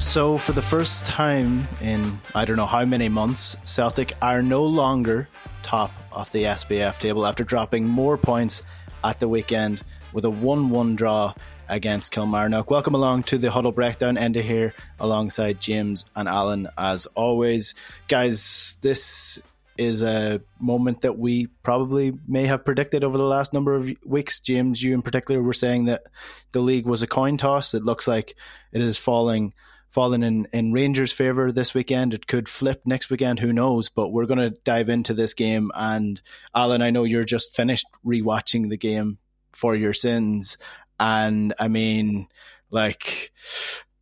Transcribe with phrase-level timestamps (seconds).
[0.00, 4.64] So, for the first time in I don't know how many months, Celtic are no
[4.64, 5.28] longer
[5.62, 8.62] top of the SPFL table after dropping more points
[9.04, 9.82] at the weekend
[10.14, 11.34] with a 1 1 draw
[11.68, 12.70] against Kilmarnock.
[12.70, 14.16] Welcome along to the Huddle Breakdown.
[14.16, 17.74] Enda here alongside James and Alan as always.
[18.08, 19.42] Guys, this
[19.76, 24.40] is a moment that we probably may have predicted over the last number of weeks.
[24.40, 26.04] James, you in particular were saying that
[26.52, 27.74] the league was a coin toss.
[27.74, 28.34] It looks like
[28.72, 29.52] it is falling
[29.90, 32.14] fallen in, in Rangers' favour this weekend.
[32.14, 33.88] It could flip next weekend, who knows?
[33.88, 35.70] But we're going to dive into this game.
[35.74, 36.20] And
[36.54, 39.18] Alan, I know you're just finished rewatching the game
[39.52, 40.56] for your sins.
[40.98, 42.28] And I mean,
[42.70, 43.32] like,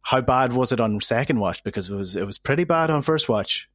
[0.02, 1.64] how bad was it on second watch?
[1.64, 3.68] Because it was it was pretty bad on first watch.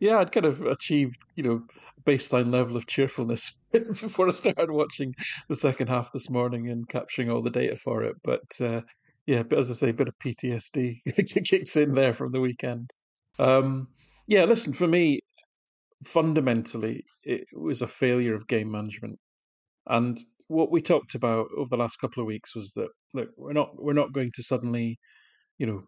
[0.00, 1.62] Yeah, I'd kind of achieved, you know,
[2.04, 5.14] baseline level of cheerfulness before I started watching
[5.48, 8.16] the second half this morning and capturing all the data for it.
[8.22, 8.82] But uh,
[9.28, 11.00] yeah, but as I say, a bit of PTSD
[11.46, 12.90] kicks in there from the weekend.
[13.38, 13.88] Um,
[14.26, 15.20] yeah, listen, for me,
[16.02, 19.18] fundamentally, it was a failure of game management.
[19.86, 23.52] And what we talked about over the last couple of weeks was that look, we're
[23.52, 24.98] not we're not going to suddenly,
[25.58, 25.82] you know,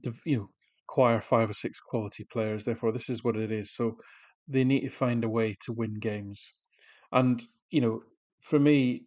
[0.00, 0.48] div, you know,
[0.88, 2.64] acquire five or six quality players.
[2.64, 3.74] Therefore, this is what it is.
[3.74, 3.96] So
[4.46, 6.52] they need to find a way to win games.
[7.10, 8.02] And you know,
[8.42, 9.06] for me,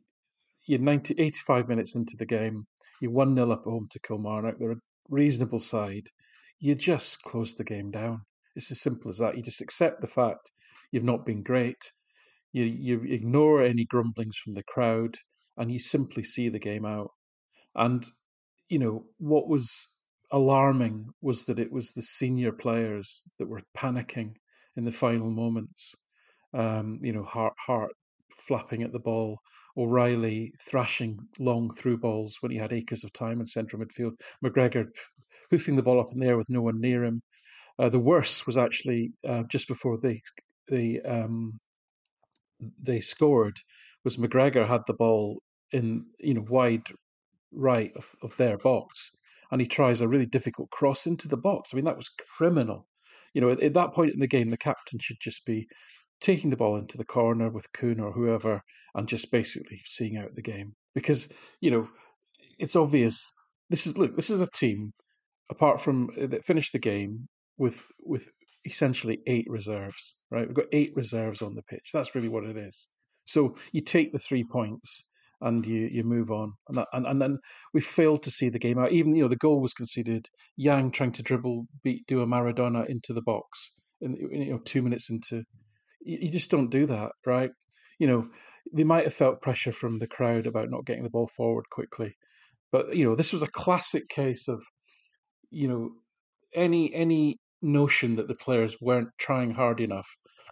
[0.66, 2.66] you're 90, 85 minutes into the game
[3.00, 4.58] You're 1 0 up at home to Kilmarnock.
[4.58, 6.08] They're a reasonable side.
[6.60, 8.22] You just close the game down.
[8.56, 9.36] It's as simple as that.
[9.36, 10.52] You just accept the fact
[10.92, 11.92] you've not been great.
[12.54, 15.18] You, you ignore any grumblings from the crowd
[15.58, 17.12] and you simply see the game out.
[17.76, 18.04] And,
[18.70, 19.90] you know, what was
[20.32, 24.36] alarming was that it was the senior players that were panicking
[24.78, 25.96] in the final moments.
[26.54, 27.92] Um, you know, Hart, Hart
[28.48, 29.40] flapping at the ball,
[29.78, 34.14] O'Riley thrashing long through balls when he had acres of time in central midfield.
[34.44, 34.88] McGregor
[35.52, 37.22] hoofing the ball up in the air with no one near him.
[37.78, 40.22] Uh, the worst was actually uh, just before they
[40.70, 41.60] they um,
[42.82, 43.60] they scored
[44.04, 45.42] was McGregor had the ball
[45.72, 46.88] in you know wide
[47.52, 49.12] right of, of their box
[49.52, 51.70] and he tries a really difficult cross into the box.
[51.72, 52.88] I mean that was criminal.
[53.34, 55.68] You know, at, at that point in the game, the captain should just be
[56.26, 58.64] taking the ball into the corner with Kuhn or whoever
[58.96, 60.74] and just basically seeing out the game.
[60.96, 61.30] Because,
[61.62, 61.88] you know,
[62.58, 63.34] it's obvious
[63.70, 64.92] this is look, this is a team
[65.52, 67.28] apart from uh, that finished the game
[67.58, 68.28] with with
[68.66, 70.48] essentially eight reserves, right?
[70.48, 71.90] We've got eight reserves on the pitch.
[71.94, 72.88] That's really what it is.
[73.26, 75.08] So you take the three points
[75.42, 76.54] and you you move on.
[76.68, 77.38] And that, and and then
[77.74, 78.92] we failed to see the game out.
[78.92, 80.28] Even you know the goal was conceded.
[80.58, 83.72] Yang trying to dribble beat do a Maradona into the box,
[84.02, 85.44] and you know two minutes into
[86.06, 87.52] you, just don't do that, right?
[88.00, 88.28] You know,
[88.74, 92.16] they might have felt pressure from the crowd about not getting the ball forward quickly,
[92.72, 94.64] but you know, this was a classic case of,
[95.50, 95.92] you know,
[96.54, 100.08] any any notion that the players weren't trying hard enough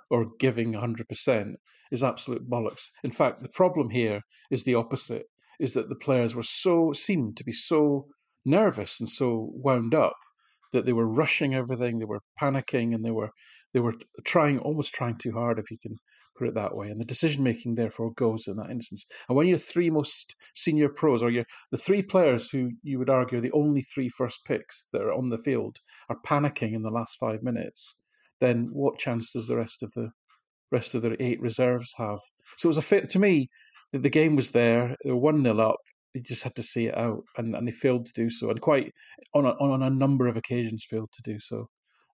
[0.09, 1.53] or giving 100%
[1.91, 2.89] is absolute bollocks.
[3.03, 5.25] In fact, the problem here is the opposite
[5.59, 8.07] is that the players were so seemed to be so
[8.45, 10.17] nervous and so wound up
[10.71, 13.29] that they were rushing everything, they were panicking and they were
[13.73, 15.97] they were trying, almost trying too hard, if you can
[16.37, 16.89] put it that way.
[16.89, 19.05] And the decision making therefore goes in that instance.
[19.27, 23.09] And when your three most senior pros, or your the three players who you would
[23.09, 25.77] argue are the only three first picks that are on the field,
[26.09, 27.95] are panicking in the last five minutes,
[28.39, 30.09] then what chance does the rest of the
[30.71, 32.19] rest of the eight reserves have?
[32.57, 33.49] So it was a fit to me
[33.91, 34.95] that the game was there.
[35.03, 35.77] They were one 0 up.
[36.13, 38.61] They just had to see it out, and, and they failed to do so, and
[38.61, 38.93] quite
[39.33, 41.69] on a, on a number of occasions failed to do so.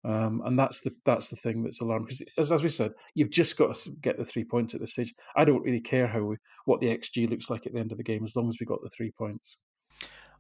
[0.08, 3.28] Um, and that's the that's the thing that's alarming because as, as we said, you've
[3.28, 5.14] just got to get the three points at this stage.
[5.36, 7.98] I don't really care how we, what the xG looks like at the end of
[7.98, 9.58] the game as long as we got the three points.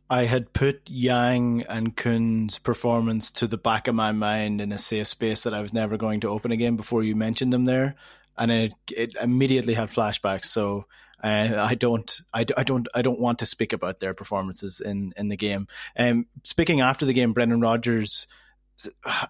[0.08, 4.78] I had put Yang and Kuhn's performance to the back of my mind in a
[4.78, 7.96] safe space that I was never going to open again before you mentioned them there,
[8.38, 10.46] and it, it immediately had flashbacks.
[10.46, 10.86] So
[11.22, 15.12] uh, I don't, I, I, don't, I don't want to speak about their performances in
[15.18, 15.68] in the game.
[15.94, 18.26] Um, speaking after the game, Brendan Rodgers.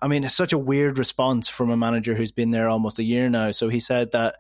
[0.03, 3.05] I mean, it's such a weird response from a manager who's been there almost a
[3.05, 3.51] year now.
[3.51, 4.37] So he said that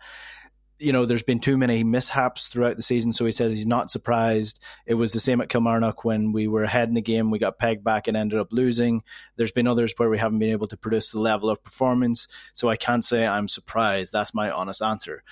[0.78, 3.90] you know, there's been too many mishaps throughout the season, so he says he's not
[3.90, 4.62] surprised.
[4.86, 7.58] It was the same at Kilmarnock when we were ahead in the game, we got
[7.58, 9.02] pegged back and ended up losing.
[9.36, 12.68] There's been others where we haven't been able to produce the level of performance, so
[12.68, 14.12] I can't say I'm surprised.
[14.12, 15.24] That's my honest answer.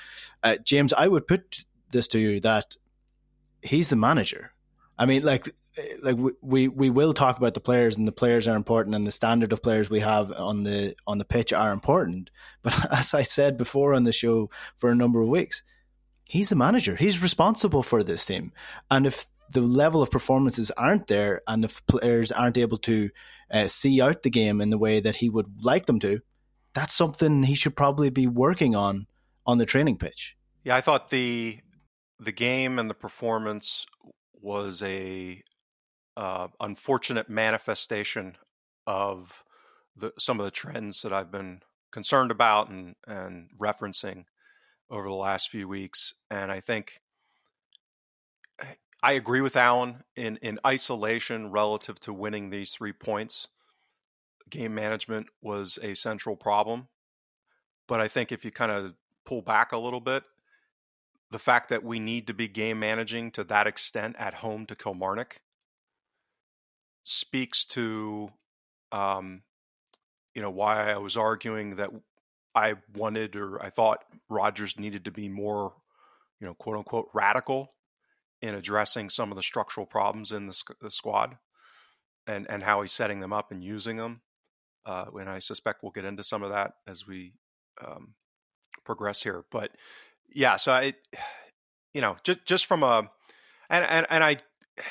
[0.43, 2.76] Uh, James, I would put this to you that
[3.62, 4.52] he's the manager.
[4.99, 5.49] I mean, like
[6.02, 9.06] like we we we will talk about the players and the players are important and
[9.06, 12.31] the standard of players we have on the on the pitch are important.
[12.62, 15.62] But as i said before on the show for a number of weeks
[16.28, 16.96] he's the manager.
[16.96, 18.52] He's responsible for this team.
[18.90, 23.11] And if the level of performances aren't there and if players aren't able to
[23.50, 26.20] uh, see out the game in the way that he would like them to
[26.76, 29.06] that's something he should probably be working on
[29.46, 30.37] on the training pitch.
[30.62, 31.58] Yeah i thought the
[32.20, 33.87] the game and the performance
[34.40, 35.43] was a
[36.16, 38.36] uh, unfortunate manifestation
[38.86, 39.44] of
[39.96, 41.60] the, some of the trends that I've been
[41.92, 44.24] concerned about and, and referencing
[44.90, 46.14] over the last few weeks.
[46.30, 47.00] And I think
[49.02, 53.48] I agree with Alan in, in isolation relative to winning these three points.
[54.48, 56.88] Game management was a central problem.
[57.88, 60.24] But I think if you kind of pull back a little bit,
[61.30, 64.76] the fact that we need to be game managing to that extent at home to
[64.76, 65.36] Kilmarnock
[67.06, 68.31] speaks to
[68.93, 69.43] um,
[70.35, 71.91] you know why I was arguing that
[72.55, 75.73] I wanted or I thought Rodgers needed to be more
[76.41, 77.73] you know quote unquote radical
[78.43, 81.37] in addressing some of the structural problems in the, the squad
[82.26, 84.20] and and how he's setting them up and using them
[84.85, 87.35] uh, and I suspect we'll get into some of that as we
[87.85, 88.14] um,
[88.85, 89.70] progress here but
[90.35, 90.94] yeah so I
[91.94, 93.09] you know just just from a
[93.70, 94.38] and and, and I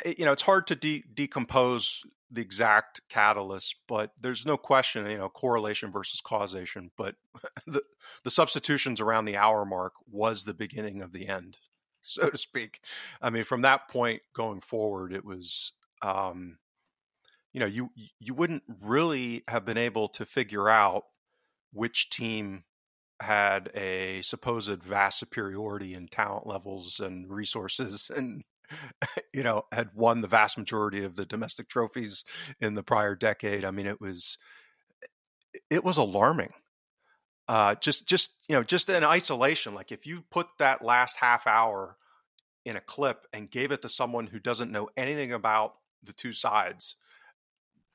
[0.05, 5.17] you know, it's hard to de- decompose the exact catalyst, but there's no question, you
[5.17, 6.91] know, correlation versus causation.
[6.97, 7.15] But
[7.67, 7.81] the
[8.23, 11.57] the substitutions around the hour mark was the beginning of the end,
[12.01, 12.81] so to speak.
[13.21, 16.57] I mean, from that point going forward, it was, um,
[17.53, 17.89] you know, you
[18.19, 21.03] you wouldn't really have been able to figure out
[21.73, 22.63] which team
[23.21, 28.43] had a supposed vast superiority in talent levels and resources and
[29.33, 32.23] you know, had won the vast majority of the domestic trophies
[32.59, 33.65] in the prior decade.
[33.65, 34.37] I mean, it was
[35.69, 36.53] it was alarming.
[37.47, 39.75] Uh, just just you know, just in isolation.
[39.75, 41.97] Like if you put that last half hour
[42.65, 46.33] in a clip and gave it to someone who doesn't know anything about the two
[46.33, 46.95] sides,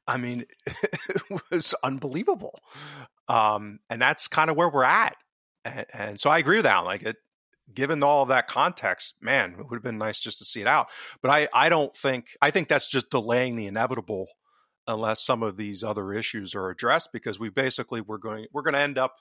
[0.06, 2.58] I mean, it was unbelievable.
[3.28, 5.16] Um, and that's kind of where we're at.
[5.64, 6.80] And, and, so I agree with that.
[6.80, 7.16] Like it,
[7.74, 10.66] given all of that context, man, it would have been nice just to see it
[10.66, 10.88] out.
[11.22, 14.26] But I, I don't think I think that's just delaying the inevitable
[14.86, 18.74] unless some of these other issues are addressed because we basically we're going we're going
[18.74, 19.14] to end up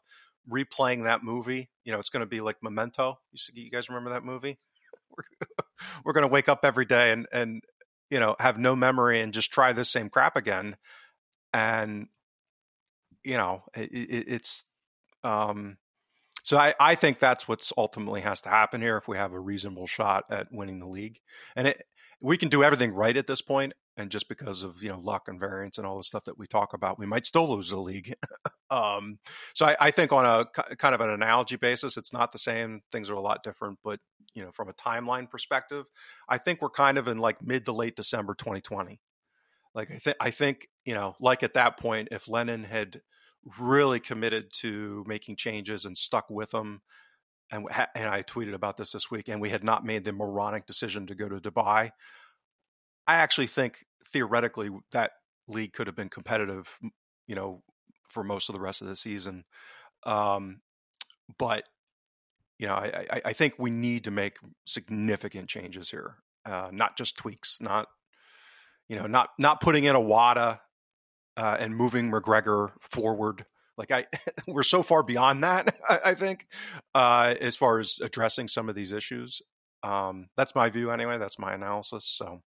[0.50, 1.70] replaying that movie.
[1.84, 3.20] You know, it's going to be like Memento.
[3.32, 4.60] You, you guys remember that movie?
[5.18, 5.24] We're,
[6.04, 7.64] we're going to wake up every day and and
[8.10, 10.78] you know have no memory and just try the same crap again.
[11.54, 12.08] And
[13.24, 14.66] you know, it, it, it's
[15.24, 15.78] um
[16.50, 19.40] so I, I think that's what's ultimately has to happen here if we have a
[19.40, 21.20] reasonable shot at winning the league.
[21.56, 21.84] And it,
[22.24, 25.28] we can do everything right at this point, and just because of you know luck
[25.28, 27.78] and variance and all the stuff that we talk about, we might still lose the
[27.78, 28.16] league.
[28.72, 29.20] um,
[29.54, 30.44] so I, I, think on a
[30.78, 32.82] kind of an analogy basis, it's not the same.
[32.92, 34.00] Things are a lot different, but
[34.34, 35.86] you know from a timeline perspective,
[36.28, 39.00] I think we're kind of in like mid to late December 2020.
[39.76, 43.02] Like I think I think you know like at that point, if Lennon had
[43.60, 46.82] really committed to making changes and stuck with them.
[47.52, 50.68] And, and I tweeted about this this week, and we had not made the moronic
[50.68, 51.92] decision to go to Dubai.
[53.08, 55.12] I actually think theoretically that
[55.48, 56.70] league could have been competitive,
[57.28, 57.64] you know,
[58.10, 59.46] for most of the rest of the season.
[60.06, 60.62] Um,
[61.38, 61.64] but
[62.60, 66.16] you know, I, I, I, think we need to make significant changes here,
[66.46, 67.88] uh, not just tweaks, not
[68.90, 70.60] you know, not not putting in a Iwata
[71.40, 73.46] uh, and moving McGregor forward.
[73.78, 74.08] Like I,
[74.48, 75.78] we're so far beyond that.
[75.90, 76.48] I, I think,
[76.94, 79.42] uh, as far as addressing some of these issues.
[79.82, 81.18] Um, that's my view anyway.
[81.18, 82.06] That's my analysis.
[82.06, 82.42] So,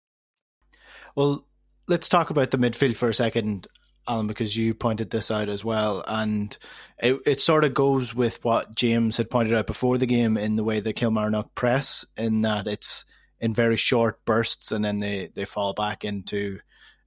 [1.15, 1.47] well,
[1.87, 3.69] let's talk about the midfield for a second.
[4.09, 6.57] Alan, because you pointed this out as well, and
[7.01, 10.57] it, it sort of goes with what James had pointed out before the game in
[10.57, 13.05] the way the Kilmarnock press, in that it's
[13.39, 16.61] in very short bursts and then they, they fall back into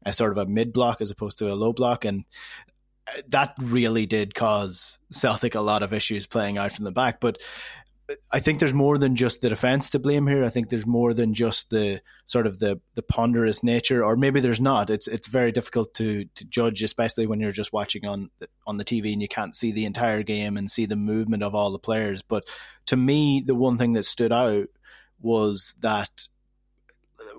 [0.06, 2.26] a sort of a mid block as opposed to a low block, and
[3.28, 7.20] that really did cause Celtic a lot of issues playing out from the back.
[7.20, 7.42] But
[8.32, 10.44] I think there's more than just the defense to blame here.
[10.44, 14.40] I think there's more than just the sort of the the ponderous nature, or maybe
[14.40, 14.90] there's not.
[14.90, 18.78] It's it's very difficult to to judge, especially when you're just watching on the, on
[18.78, 21.72] the TV and you can't see the entire game and see the movement of all
[21.72, 22.22] the players.
[22.22, 22.48] But
[22.88, 24.68] to me, the one thing that stood out
[25.22, 26.28] was that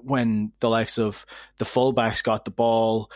[0.03, 1.25] when the likes of
[1.59, 3.11] the fullbacks got the ball,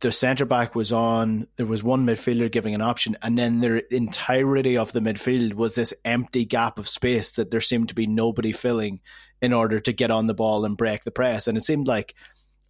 [0.00, 1.46] the centre back was on.
[1.56, 5.74] There was one midfielder giving an option, and then the entirety of the midfield was
[5.74, 9.00] this empty gap of space that there seemed to be nobody filling
[9.42, 11.46] in order to get on the ball and break the press.
[11.46, 12.14] And it seemed like,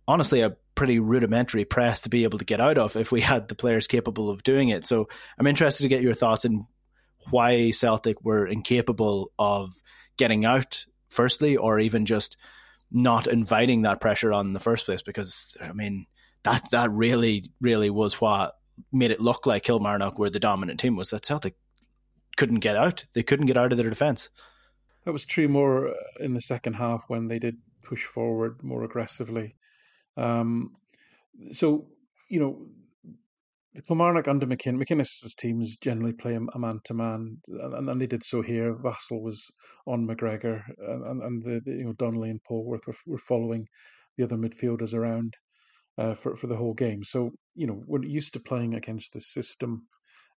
[0.09, 3.49] honestly, a pretty rudimentary press to be able to get out of if we had
[3.49, 4.85] the players capable of doing it.
[4.85, 6.67] So I'm interested to get your thoughts on
[7.31, 9.75] why Celtic were incapable of
[10.17, 12.37] getting out, firstly, or even just
[12.91, 15.03] not inviting that pressure on in the first place.
[15.03, 16.07] Because I mean
[16.43, 18.55] that that really really was what
[18.93, 21.55] made it look like Kilmarnock were the dominant team was that Celtic
[22.37, 23.05] couldn't get out.
[23.13, 24.31] They couldn't get out of their defence.
[25.05, 28.85] That was true more uh, in the second half when they did push forward more
[28.85, 29.57] aggressively.
[30.17, 30.77] Um,
[31.53, 31.87] so
[32.29, 32.67] you know,
[33.87, 38.43] Kilmarnock under McKin- McInnes's teams generally play a man to man, and they did so
[38.43, 38.75] here.
[38.75, 39.49] Vassell was
[39.87, 43.69] on McGregor, and, and the, the, you know Donnelly and Polworth were, were following
[44.17, 45.37] the other midfielders around
[45.99, 47.05] uh, for for the whole game.
[47.05, 49.87] So you know we're used to playing against this system.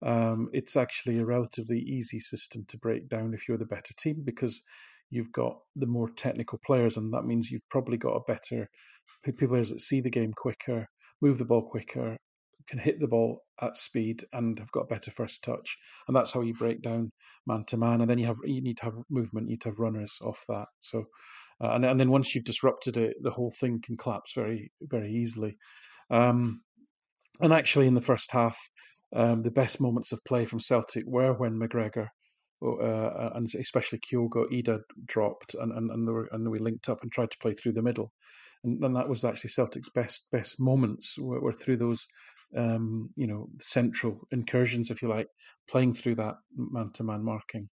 [0.02, 4.24] Um, it's actually a relatively easy system to break down if you're the better team
[4.26, 4.62] because
[5.10, 8.70] you've got the more technical players, and that means you've probably got a better
[9.38, 10.88] players that see the game quicker,
[11.22, 12.18] move the ball quicker,
[12.68, 15.78] can hit the ball at speed, and have got better first touch.
[16.08, 17.12] And that's how you break down
[17.46, 18.02] man to man.
[18.02, 20.44] And then you have you need to have movement, you need to have runners off
[20.50, 20.68] that.
[20.80, 21.06] So
[21.64, 25.12] uh, and and then once you've disrupted it, the whole thing can collapse very very
[25.12, 25.58] easily.
[26.10, 26.62] Um,
[27.40, 28.58] and actually, in the first half,
[29.16, 32.08] um, the best moments of play from Celtic were when McGregor
[32.64, 37.12] uh, and especially Kyogo Idah dropped, and and and, were, and, we linked up and
[37.12, 38.12] tried to play through the middle,
[38.64, 42.08] and, and that was actually Celtic's best best moments were, were through those,
[42.58, 45.28] um, you know, central incursions, if you like,
[45.70, 47.70] playing through that man to man marking.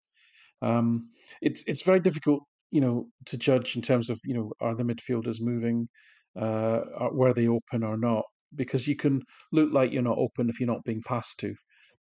[0.63, 1.11] Um,
[1.43, 2.43] it's it's very difficult
[2.75, 5.89] you know, to judge in terms of, you know, are the midfielders moving,
[6.37, 6.81] uh,
[7.13, 8.25] were they open or not?
[8.53, 11.55] Because you can look like you're not open if you're not being passed to.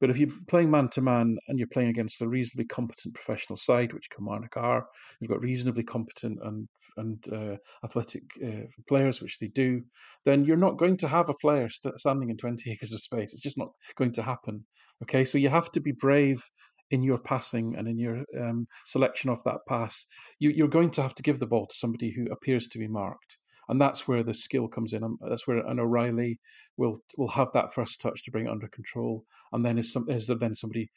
[0.01, 3.55] But if you're playing man to man and you're playing against a reasonably competent professional
[3.55, 4.87] side, which Kilmarnock are,
[5.19, 6.67] you've got reasonably competent and
[6.97, 9.83] and uh, athletic uh, players, which they do,
[10.25, 13.33] then you're not going to have a player st- standing in 20 acres of space.
[13.33, 14.65] It's just not going to happen.
[15.03, 16.43] Okay, so you have to be brave
[16.91, 20.05] in your passing and in your um, selection of that pass,
[20.39, 22.87] you, are going to have to give the ball to somebody who appears to be
[22.87, 23.37] marked,
[23.71, 25.03] and that's where the skill comes in.
[25.03, 26.37] Um, that's where an O'Riley
[26.77, 29.23] will will have that first touch to bring it under control,
[29.53, 30.89] and then is some is there then somebody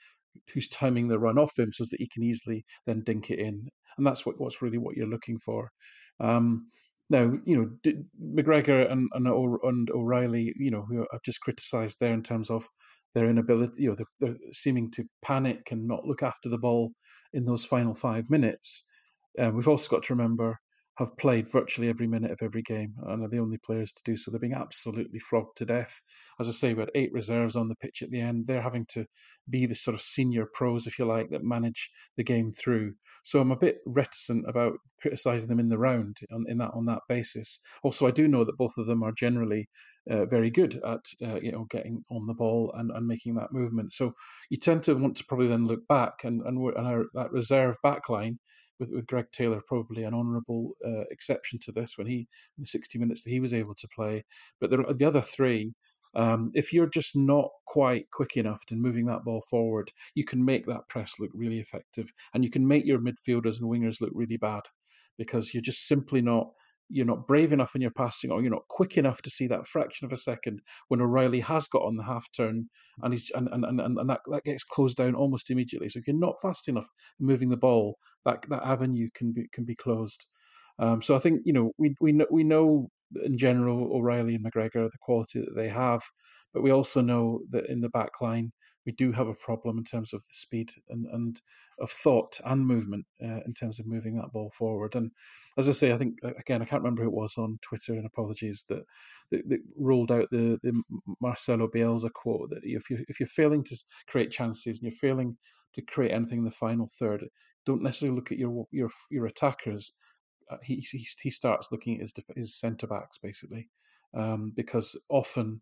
[0.52, 3.68] who's timing the run off him so that he can easily then dink it in,
[3.96, 5.70] and that's what what's really what you're looking for.
[6.18, 6.66] Um,
[7.10, 12.14] now, you know, McGregor and, and, and O'Riley, you know, who I've just criticised there
[12.14, 12.66] in terms of
[13.14, 16.92] their inability, you know, they're, they're, seeming to panic and not look after the ball
[17.34, 18.84] in those final five minutes.
[19.38, 20.58] Um, we've also got to remember
[20.96, 24.16] have played virtually every minute of every game and are the only players to do
[24.16, 24.30] so.
[24.30, 26.00] They're being absolutely flogged to death.
[26.38, 28.46] As I say, we had eight reserves on the pitch at the end.
[28.46, 29.04] They're having to
[29.50, 32.94] be the sort of senior pros, if you like, that manage the game through.
[33.24, 36.86] So I'm a bit reticent about criticising them in the round on, in that on
[36.86, 37.58] that basis.
[37.82, 39.68] Also, I do know that both of them are generally
[40.08, 43.52] uh, very good at uh, you know getting on the ball and, and making that
[43.52, 43.92] movement.
[43.92, 44.14] So
[44.50, 47.76] you tend to want to probably then look back and and, and our, that reserve
[47.84, 48.36] backline
[48.78, 52.66] with, with Greg Taylor probably an honourable uh, exception to this when he in the
[52.66, 54.24] 60 minutes that he was able to play.
[54.60, 55.74] But the, the other three,
[56.16, 60.44] um, if you're just not quite quick enough in moving that ball forward, you can
[60.44, 64.12] make that press look really effective, and you can make your midfielders and wingers look
[64.14, 64.62] really bad
[65.18, 66.50] because you're just simply not
[66.88, 69.66] you're not brave enough in your passing or you're not quick enough to see that
[69.66, 72.68] fraction of a second when O'Riley has got on the half turn
[73.02, 75.88] and he's and, and, and, and that, that gets closed down almost immediately.
[75.88, 76.86] So if you're not fast enough
[77.18, 80.26] moving the ball, that that avenue can be can be closed.
[80.78, 82.88] Um, so I think you know we we know, we know
[83.24, 86.02] in general O'Riley and McGregor the quality that they have,
[86.52, 88.52] but we also know that in the back line
[88.86, 91.40] we do have a problem in terms of the speed and, and
[91.78, 94.94] of thought and movement uh, in terms of moving that ball forward.
[94.94, 95.10] And
[95.56, 98.06] as I say, I think again I can't remember who it was on Twitter, and
[98.06, 98.84] apologies that
[99.30, 100.82] that, that rolled out the the
[101.20, 103.76] Marcelo Bielsa quote that if you if you're failing to
[104.06, 105.36] create chances and you're failing
[105.74, 107.24] to create anything in the final third,
[107.66, 109.92] don't necessarily look at your your your attackers.
[110.50, 113.70] Uh, he, he he starts looking at his his centre backs basically,
[114.14, 115.60] um, because often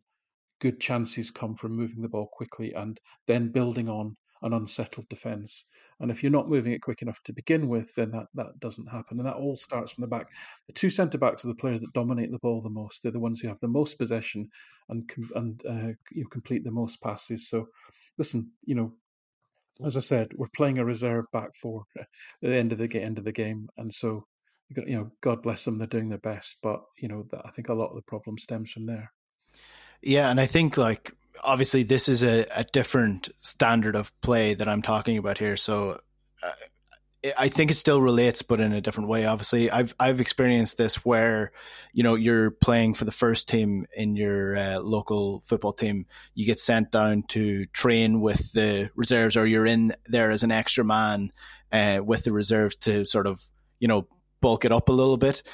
[0.62, 5.64] good chances come from moving the ball quickly and then building on an unsettled defence.
[5.98, 8.86] And if you're not moving it quick enough to begin with, then that, that doesn't
[8.86, 9.18] happen.
[9.18, 10.28] And that all starts from the back.
[10.68, 13.02] The two centre backs are the players that dominate the ball the most.
[13.02, 14.50] They're the ones who have the most possession
[14.88, 17.48] and and uh, you complete the most passes.
[17.48, 17.66] So,
[18.16, 18.92] listen, you know,
[19.84, 22.06] as I said, we're playing a reserve back four at
[22.40, 24.26] the end of the end of the game, and so
[24.74, 26.56] you know, God bless them, they're doing their best.
[26.62, 29.10] But you know, I think a lot of the problem stems from there.
[30.02, 34.68] Yeah, and I think like obviously this is a, a different standard of play that
[34.68, 35.56] I'm talking about here.
[35.56, 36.00] So
[36.42, 36.50] uh,
[37.38, 39.26] I think it still relates, but in a different way.
[39.26, 41.52] Obviously, I've I've experienced this where
[41.92, 46.06] you know you're playing for the first team in your uh, local football team.
[46.34, 50.50] You get sent down to train with the reserves, or you're in there as an
[50.50, 51.30] extra man
[51.70, 53.40] uh, with the reserves to sort of
[53.78, 54.08] you know
[54.40, 55.44] bulk it up a little bit,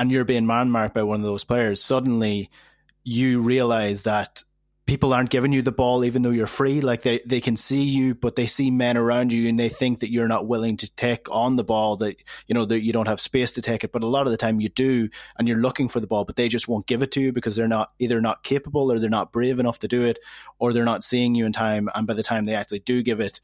[0.00, 1.80] and you're being man marked by one of those players.
[1.80, 2.50] Suddenly
[3.04, 4.42] you realize that
[4.86, 6.80] people aren't giving you the ball even though you're free.
[6.80, 10.00] Like they, they can see you but they see men around you and they think
[10.00, 12.16] that you're not willing to take on the ball that
[12.46, 13.92] you know that you don't have space to take it.
[13.92, 16.36] But a lot of the time you do and you're looking for the ball but
[16.36, 19.08] they just won't give it to you because they're not either not capable or they're
[19.08, 20.18] not brave enough to do it
[20.58, 21.88] or they're not seeing you in time.
[21.94, 23.40] And by the time they actually do give it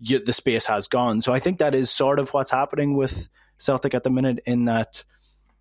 [0.00, 1.20] you, the space has gone.
[1.20, 4.64] So i think that is sort of what's happening with celtic at the minute in
[4.66, 5.04] that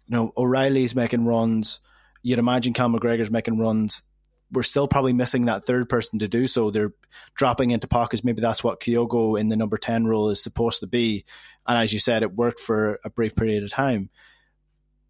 [0.08, 1.80] you know o'riley's making runs
[2.22, 4.04] you'd imagine Cal McGregor's making runs.
[4.52, 6.72] We're still probably missing that third person to do so.
[6.72, 6.94] They're
[7.36, 8.24] dropping into pockets.
[8.24, 11.26] Maybe that's what Kyogo in the number 10 role is supposed to be.
[11.66, 14.10] And as you said, it worked for a brief period of time,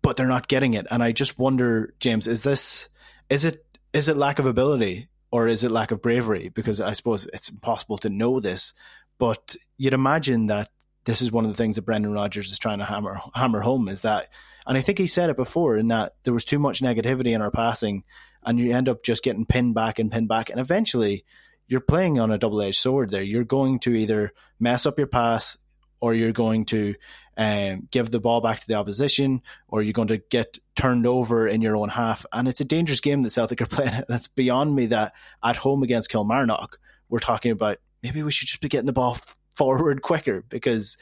[0.02, 0.88] but they're not getting it.
[0.90, 2.90] And I just wonder, James, is this,
[3.30, 6.50] is it, is it lack of ability or is it lack of bravery?
[6.50, 8.74] Because I suppose it's impossible to know this,
[9.20, 10.70] but you'd imagine that
[11.08, 13.88] this is one of the things that Brendan Rodgers is trying to hammer hammer home
[13.88, 14.28] is that,
[14.68, 17.42] and I think he said it before, in that there was too much negativity in
[17.42, 18.04] our passing,
[18.44, 21.24] and you end up just getting pinned back and pinned back, and eventually
[21.66, 23.10] you're playing on a double edged sword.
[23.10, 25.58] There, you're going to either mess up your pass,
[26.02, 26.96] or you're going to
[27.38, 31.48] um, give the ball back to the opposition, or you're going to get turned over
[31.48, 33.94] in your own half, and it's a dangerous game that Celtic are playing.
[33.94, 38.50] And it's beyond me that at home against Kilmarnock, we're talking about maybe we should
[38.50, 39.18] just be getting the ball
[39.58, 40.98] forward quicker because,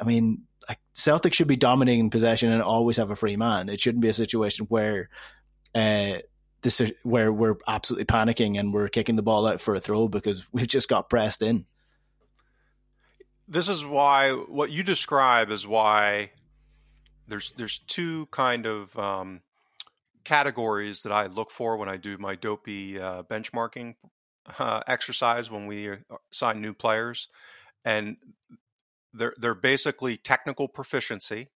[0.00, 3.68] I mean, like Celtic should be dominating possession and always have a free man.
[3.68, 5.08] It shouldn't be a situation where
[5.74, 6.18] uh,
[6.62, 10.46] this where we're absolutely panicking and we're kicking the ball out for a throw because
[10.52, 11.66] we've just got pressed in.
[13.48, 16.30] This is why what you describe is why
[17.26, 19.40] there's there's two kind of um,
[20.24, 23.96] categories that I look for when I do my dopey uh, benchmarking
[24.58, 25.90] uh, exercise when we
[26.30, 27.28] sign new players
[27.84, 28.16] and
[29.12, 31.48] they're they're basically technical proficiency.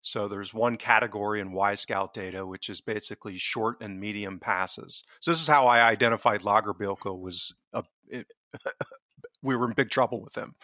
[0.00, 5.02] So there's one category in Wyscout data, which is basically short and medium passes.
[5.20, 8.26] So this is how I identified Lagerbielke was a, it,
[9.42, 10.54] we were in big trouble with him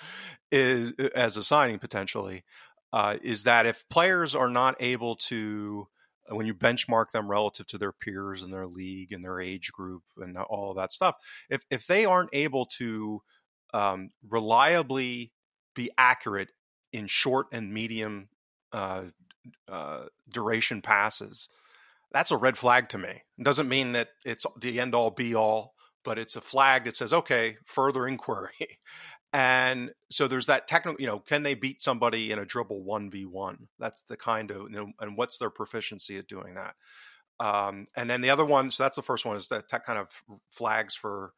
[0.50, 2.44] is, as a signing potentially.
[2.92, 5.88] Uh, is that if players are not able to
[6.28, 10.02] when you benchmark them relative to their peers in their league and their age group
[10.16, 11.16] and all of that stuff,
[11.50, 13.20] if if they aren't able to
[13.74, 15.32] um, reliably
[15.74, 16.48] be accurate
[16.92, 18.28] in short and medium
[18.72, 19.02] uh,
[19.68, 21.48] uh, duration passes,
[22.12, 23.10] that's a red flag to me.
[23.10, 26.96] It doesn't mean that it's the end all be all, but it's a flag that
[26.96, 28.78] says, okay, further inquiry.
[29.32, 33.56] and so there's that technical, you know, can they beat somebody in a dribble 1v1?
[33.80, 36.76] That's the kind of, you know, and what's their proficiency at doing that?
[37.40, 40.22] Um, and then the other one, so that's the first one is that kind of
[40.52, 41.32] flags for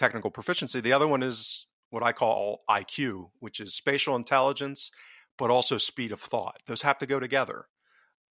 [0.00, 0.80] technical proficiency.
[0.80, 4.90] The other one is what I call IQ, which is spatial intelligence,
[5.38, 6.56] but also speed of thought.
[6.66, 7.66] Those have to go together.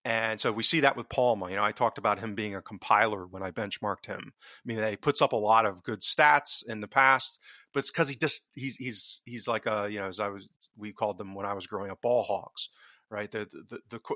[0.04, 1.50] And so we see that with Palma.
[1.50, 4.20] You know, I talked about him being a compiler when I benchmarked him.
[4.22, 7.40] I mean, he puts up a lot of good stats in the past,
[7.74, 10.48] but it's because he just he's he's he's like a you know as I was
[10.76, 12.68] we called them when I was growing up ball hogs,
[13.10, 13.28] right?
[13.28, 14.14] The the the, the,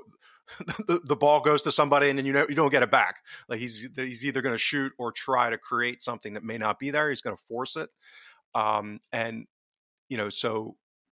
[1.05, 3.17] the ball goes to somebody and then you know you don't get it back.
[3.47, 6.79] Like he's he's either going to shoot or try to create something that may not
[6.79, 7.09] be there.
[7.09, 7.89] He's going to force it.
[8.53, 9.45] Um, and,
[10.09, 10.75] you know, so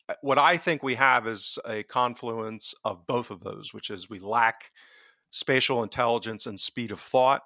[0.07, 4.09] uh, what I think we have is a confluence of both of those, which is
[4.09, 4.71] we lack
[5.31, 7.41] spatial intelligence and speed of thought.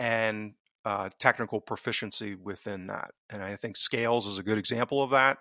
[0.00, 3.10] And uh, technical proficiency within that.
[3.28, 5.36] And I think Scales is a good example of that,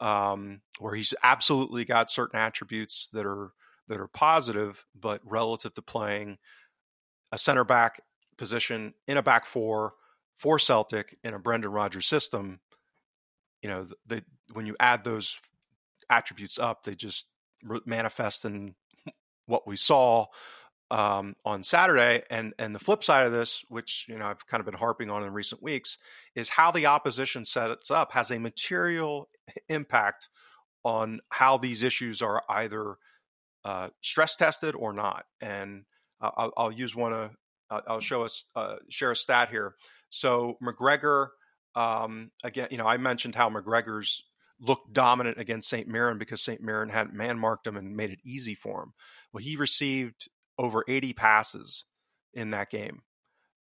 [0.00, 3.50] um, where he's absolutely got certain attributes that are
[3.88, 6.38] that are positive, but relative to playing
[7.32, 8.00] a center back
[8.36, 9.94] position in a back four
[10.34, 12.60] for Celtic in a Brendan Rodgers system,
[13.62, 14.22] you know, they,
[14.52, 15.36] when you add those
[16.08, 17.26] attributes up, they just
[17.84, 18.74] manifest in
[19.46, 20.26] what we saw
[20.90, 22.22] um, on Saturday.
[22.30, 25.10] And and the flip side of this, which you know I've kind of been harping
[25.10, 25.98] on in recent weeks,
[26.34, 29.28] is how the opposition sets up has a material
[29.68, 30.28] impact
[30.84, 32.96] on how these issues are either
[33.64, 35.24] uh, stress tested or not.
[35.40, 35.84] And
[36.20, 37.12] I'll, I'll use one.
[37.12, 37.28] Uh,
[37.70, 39.74] I'll show us uh, share a stat here.
[40.10, 41.28] So McGregor,
[41.74, 44.24] um, again, you know, I mentioned how McGregor's
[44.60, 45.86] looked dominant against St.
[45.86, 46.60] Mirren because St.
[46.60, 48.92] Mirren had man marked him and made it easy for him.
[49.32, 51.84] Well, he received over 80 passes
[52.34, 53.02] in that game.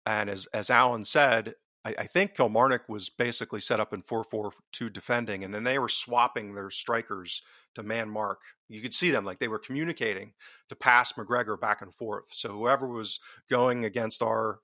[0.06, 1.54] And as as Alan said,
[1.84, 5.88] I, I think Kilmarnock was basically set up in 4-4-2 defending, and then they were
[5.88, 7.42] swapping their strikers
[7.74, 8.40] to man mark.
[8.68, 10.32] You could see them like they were communicating
[10.68, 12.26] to pass McGregor back and forth.
[12.32, 13.20] So whoever was
[13.50, 14.60] going against our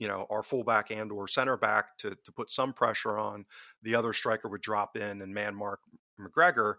[0.00, 3.44] you know our fullback and or center back to to put some pressure on
[3.82, 5.78] the other striker would drop in and man mark
[6.20, 6.74] McGregor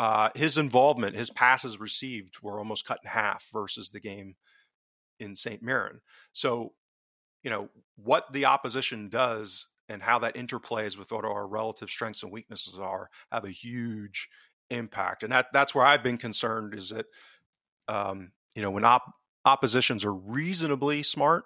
[0.00, 4.34] uh, his involvement, his passes received were almost cut in half versus the game
[5.18, 5.62] in St.
[5.62, 6.00] Mirren.
[6.32, 6.72] So,
[7.42, 7.68] you know,
[8.04, 12.78] what the opposition does and how that interplays with what our relative strengths and weaknesses
[12.78, 14.28] are have a huge
[14.70, 15.22] impact.
[15.22, 17.06] And that that's where I've been concerned is that,
[17.88, 19.12] um, you know, when op-
[19.44, 21.44] oppositions are reasonably smart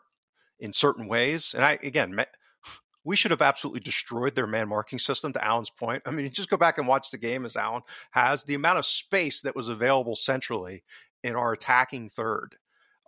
[0.61, 2.15] in certain ways, and I again,
[3.05, 6.03] we should have absolutely destroyed their man marking system to Alan's point.
[6.07, 8.87] I mean, just go back and watch the game as Alan has the amount of
[8.87, 10.85] space that was available centrally
[11.23, 12.57] in our attacking third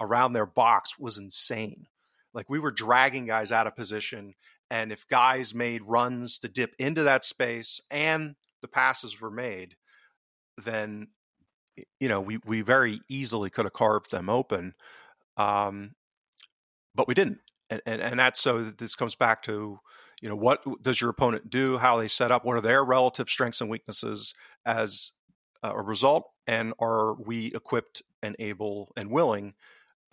[0.01, 1.87] around their box was insane.
[2.37, 4.35] Like we were dragging guys out of position.
[4.71, 9.75] And if guys made runs to dip into that space and the passes were made,
[10.63, 11.09] then
[11.99, 14.75] you know we we very easily could have carved them open.
[15.37, 15.93] Um,
[16.95, 19.79] but we didn't and, and, and that's so this comes back to
[20.23, 23.29] you know what does your opponent do how they set up what are their relative
[23.29, 25.13] strengths and weaknesses as
[25.63, 29.55] a result and are we equipped and able and willing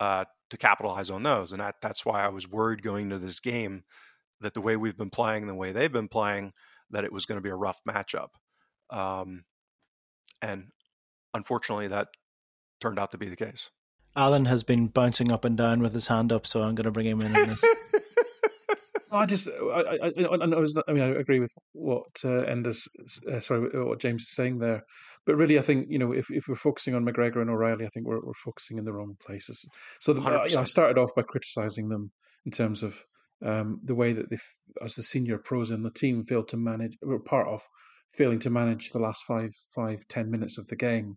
[0.00, 3.40] uh, to capitalize on those and that, that's why i was worried going into this
[3.40, 3.84] game
[4.40, 6.52] that the way we've been playing the way they've been playing
[6.90, 8.28] that it was going to be a rough matchup
[8.90, 9.44] um,
[10.42, 10.68] and
[11.34, 12.08] unfortunately that
[12.80, 13.70] turned out to be the case
[14.16, 16.92] Alan has been bouncing up and down with his hand up, so I'm going to
[16.92, 17.64] bring him in on this.
[19.10, 22.88] I just, I, I, I, was, I mean, I agree with what uh, Enda's,
[23.32, 24.84] uh, sorry, what James is saying there.
[25.26, 27.88] But really, I think you know, if, if we're focusing on McGregor and O'Riley, I
[27.88, 29.64] think we're we're focusing in the wrong places.
[30.00, 32.10] So the, you know, I started off by criticising them
[32.44, 33.02] in terms of
[33.44, 34.38] um, the way that they,
[34.82, 36.98] as the senior pros in the team, failed to manage.
[37.02, 37.62] Were part of
[38.12, 41.16] failing to manage the last five, five, ten minutes of the game.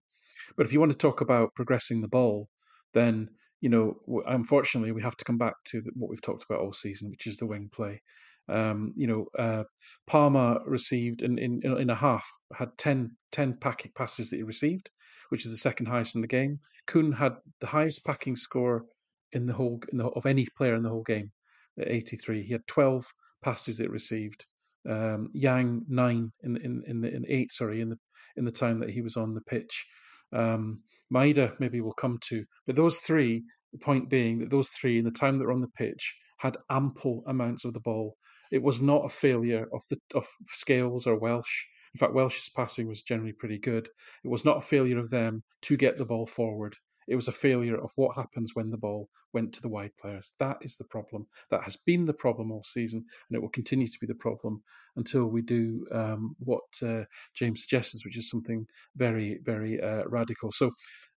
[0.56, 2.50] But if you want to talk about progressing the ball,
[2.94, 3.30] then
[3.62, 6.74] you know, unfortunately, we have to come back to the, what we've talked about all
[6.74, 8.02] season, which is the wing play.
[8.50, 9.64] Um, you know, uh,
[10.06, 14.90] Palma received in, in in a half had 10, 10 packing passes that he received,
[15.30, 16.60] which is the second highest in the game.
[16.86, 18.86] Kuhn had the highest packing score
[19.34, 21.32] in the whole in the, of any player in the whole game
[21.80, 22.44] at 83.
[22.44, 23.06] He had 12
[23.44, 24.46] passes that received.
[24.90, 27.98] Um, Yang nine in in in the in eight sorry in the
[28.38, 29.86] in the time that he was on the pitch
[30.34, 30.82] um,
[31.14, 32.46] Maeda maybe will come to.
[32.66, 35.62] But those three, the point being that those three, in the time that were on
[35.62, 38.16] the pitch, had ample amounts of the ball.
[38.52, 41.66] It was not a failure of the of Scales or Welsh.
[41.94, 43.90] In fact, Welsh's passing was generally pretty good.
[44.24, 46.76] It was not a failure of them to get the ball forward.
[47.08, 50.34] It was a failure of what happens when the ball went to the wide players.
[50.40, 51.26] That is the problem.
[51.50, 54.62] That has been the problem all season, and it will continue to be the problem
[54.98, 60.52] until we do um, what uh, James suggests, which is something very, very uh, radical.
[60.52, 60.72] So,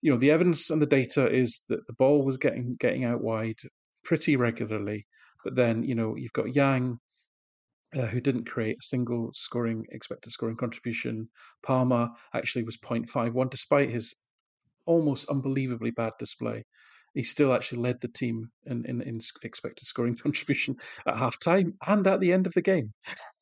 [0.03, 3.23] you know, the evidence and the data is that the ball was getting getting out
[3.23, 3.61] wide
[4.05, 5.07] pretty regularly,
[5.43, 6.99] but then you know you've got Yang
[7.97, 11.29] uh, who didn't create a single scoring expected scoring contribution.
[11.63, 14.15] Palma actually was 0.51 despite his
[14.87, 16.65] almost unbelievably bad display.
[17.15, 21.75] He still actually led the team in, in, in expected scoring contribution at half time
[21.87, 22.93] and at the end of the game.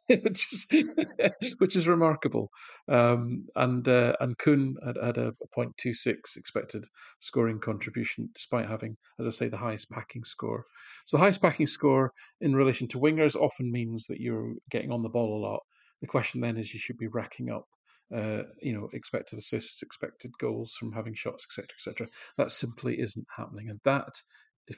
[0.23, 0.67] which is
[1.59, 2.51] which is remarkable.
[2.89, 6.85] Um, and uh, and Kuhn had, had a 0.26 expected
[7.19, 10.65] scoring contribution, despite having, as I say, the highest packing score.
[11.07, 15.03] So the highest packing score in relation to wingers often means that you're getting on
[15.03, 15.63] the ball a lot.
[16.01, 17.67] The question then is you should be racking up
[18.15, 22.09] uh, you know, expected assists, expected goals from having shots, etc., etc.
[22.37, 24.15] That simply isn't happening, and that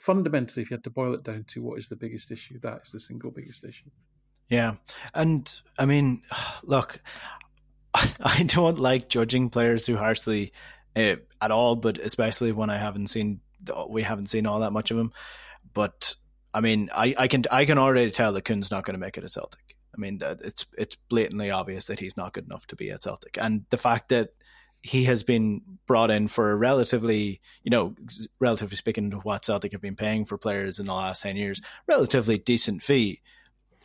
[0.00, 2.80] fundamentally, if you had to boil it down to what is the biggest issue, that
[2.84, 3.90] is the single biggest issue.
[4.48, 4.74] Yeah,
[5.14, 6.22] and I mean,
[6.64, 7.00] look,
[7.94, 10.52] I don't like judging players too harshly
[10.96, 13.40] uh, at all, but especially when I haven't seen
[13.88, 15.12] we haven't seen all that much of him.
[15.72, 16.14] But
[16.54, 19.18] I mean, I, I can I can already tell that Kuhn's not going to make
[19.18, 19.76] it at Celtic.
[19.96, 23.02] I mean, that it's it's blatantly obvious that he's not good enough to be at
[23.02, 24.30] Celtic, and the fact that
[24.80, 27.96] he has been brought in for a relatively, you know,
[28.38, 31.60] relatively speaking to what Celtic have been paying for players in the last ten years,
[31.86, 33.20] relatively decent fee.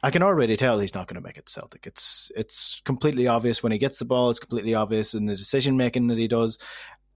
[0.04, 1.88] I can already tell he's not going to make it Celtic.
[1.88, 4.30] It's it's completely obvious when he gets the ball.
[4.30, 6.60] It's completely obvious in the decision making that he does.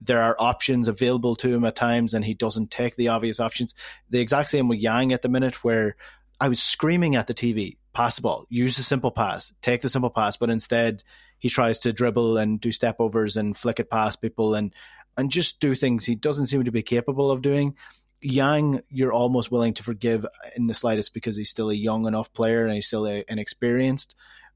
[0.00, 3.74] There are options available to him at times, and he doesn't take the obvious options.
[4.08, 5.96] The exact same with Yang at the minute, where
[6.40, 9.88] I was screaming at the TV, pass the ball, use the simple pass, take the
[9.90, 11.02] simple pass, but instead
[11.38, 14.74] he tries to dribble and do step overs and flick it past people and
[15.16, 17.74] and just do things he doesn't seem to be capable of doing.
[18.20, 20.26] Yang, you're almost willing to forgive
[20.56, 24.14] in the slightest because he's still a young enough player and he's still a, inexperienced.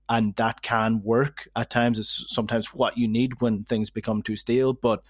[0.09, 1.99] And that can work at times.
[1.99, 4.73] It's sometimes what you need when things become too stale.
[4.73, 5.01] But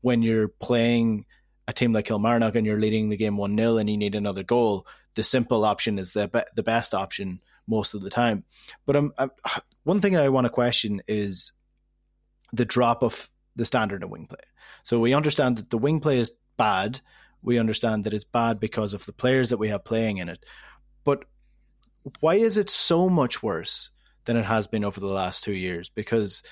[0.00, 1.26] when you're playing
[1.68, 4.42] a team like Kilmarnock and you're leading the game 1 0 and you need another
[4.42, 8.44] goal, the simple option is the, be- the best option most of the time.
[8.86, 9.30] But um, um,
[9.84, 11.52] one thing I want to question is
[12.52, 14.38] the drop of the standard of wing play.
[14.82, 17.00] So we understand that the wing play is bad
[17.42, 20.44] we understand that it's bad because of the players that we have playing in it.
[21.04, 21.24] But
[22.20, 23.90] why is it so much worse
[24.24, 25.88] than it has been over the last two years?
[25.88, 26.42] Because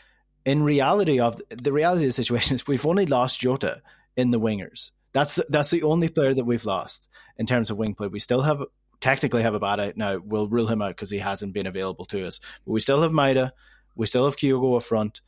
[0.44, 3.82] in reality of the reality of the situation is we've only lost Jota
[4.16, 4.92] in the wingers.
[5.12, 8.08] That's the, that's the only player that we've lost in terms of wing play.
[8.08, 8.62] We still have
[9.00, 10.18] technically have Abada now.
[10.18, 12.40] We'll rule him out because he hasn't been available to us.
[12.64, 13.52] But we still have Maeda.
[13.94, 15.20] We still have Kyogo up front.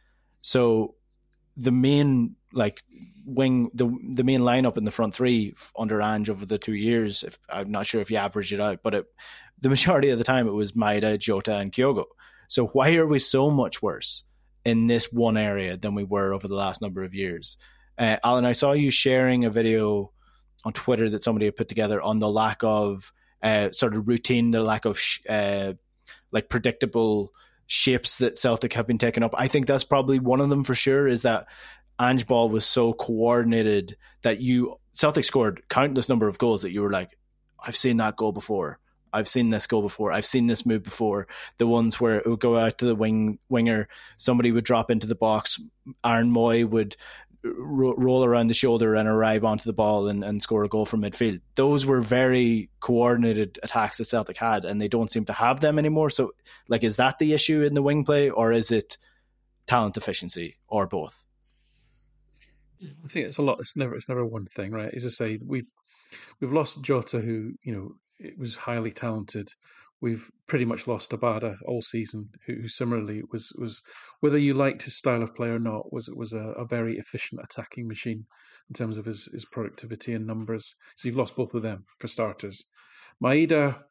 [0.43, 0.95] So
[1.57, 2.83] the main like
[3.25, 7.23] wing the the main lineup in the front three under Ange over the two years.
[7.23, 9.07] If I'm not sure if you average it out, but it,
[9.61, 12.05] the majority of the time it was Maeda, Jota, and Kyogo.
[12.49, 14.25] So why are we so much worse
[14.65, 17.57] in this one area than we were over the last number of years?
[17.97, 20.13] Uh, Alan, I saw you sharing a video
[20.65, 24.51] on Twitter that somebody had put together on the lack of uh, sort of routine,
[24.51, 25.75] the lack of sh- uh,
[26.33, 27.33] like predictable
[27.71, 29.33] shapes that Celtic have been taking up.
[29.39, 31.07] I think that's probably one of them for sure.
[31.07, 31.47] Is that
[32.01, 36.83] Ange Ball was so coordinated that you Celtic scored countless number of goals that you
[36.83, 37.17] were like,
[37.65, 38.81] I've seen that goal before.
[39.13, 40.11] I've seen this goal before.
[40.11, 41.29] I've seen this move before.
[41.59, 45.07] The ones where it would go out to the wing winger, somebody would drop into
[45.07, 45.61] the box.
[46.05, 46.97] Aaron Mooy would
[47.45, 50.87] ro- roll around the shoulder and arrive onto the ball and, and score a goal
[50.87, 51.41] from midfield.
[51.55, 55.79] Those were very coordinated attacks that Celtic had, and they don't seem to have them
[55.79, 56.11] anymore.
[56.11, 56.33] So,
[56.69, 58.99] like, is that the issue in the wing play, or is it
[59.67, 61.25] talent deficiency, or both?
[62.83, 63.61] I think it's a lot.
[63.61, 63.95] It's never.
[63.95, 64.93] It's never one thing, right?
[64.95, 65.71] As I say, we've
[66.41, 69.53] we've lost Jota, who you know it was highly talented.
[70.03, 73.83] We've pretty much lost Abada all season, who, similarly was was
[74.21, 77.43] whether you liked his style of play or not, was was a, a very efficient
[77.45, 78.25] attacking machine
[78.71, 80.75] in terms of his, his productivity and numbers.
[80.97, 82.65] So you've lost both of them for starters.
[83.23, 83.83] Maeda,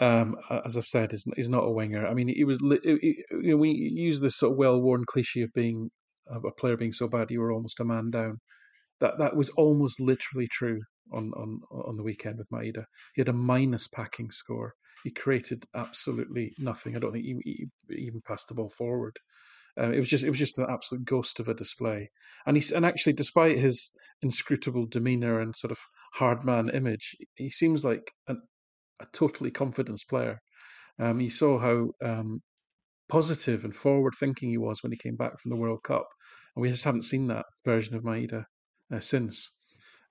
[0.00, 2.06] um, as I've said, is is not a winger.
[2.06, 2.58] I mean, he was.
[2.82, 5.90] He, we use this sort of well worn cliche of being
[6.26, 8.40] a player being so bad you were almost a man down.
[9.00, 10.80] That that was almost literally true
[11.12, 12.84] on on on the weekend with Maeda.
[13.14, 14.74] He had a minus packing score.
[15.04, 16.96] He created absolutely nothing.
[16.96, 19.16] I don't think he, he even passed the ball forward.
[19.78, 22.10] Uh, it was just it was just an absolute ghost of a display.
[22.46, 25.78] And he and actually, despite his inscrutable demeanor and sort of
[26.14, 28.34] hard man image, he seems like a,
[29.00, 30.40] a totally confidence player.
[30.98, 32.40] Um, you saw how um,
[33.08, 36.06] positive and forward thinking he was when he came back from the World Cup.
[36.54, 38.44] And we just haven't seen that version of Maeda
[38.92, 39.50] uh, since.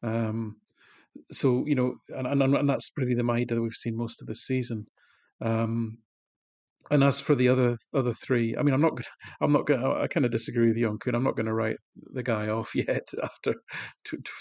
[0.01, 0.57] Um,
[1.31, 4.27] so, you know, and, and, and that's really the Maeda that we've seen most of
[4.27, 4.87] the season.
[5.41, 5.99] Um,
[6.89, 8.93] and as for the other other three, I mean, I'm not,
[9.41, 9.83] I'm not going.
[9.83, 11.15] I kind of disagree with you on Kuhn.
[11.15, 11.77] I'm not going to write
[12.13, 13.55] the guy off yet after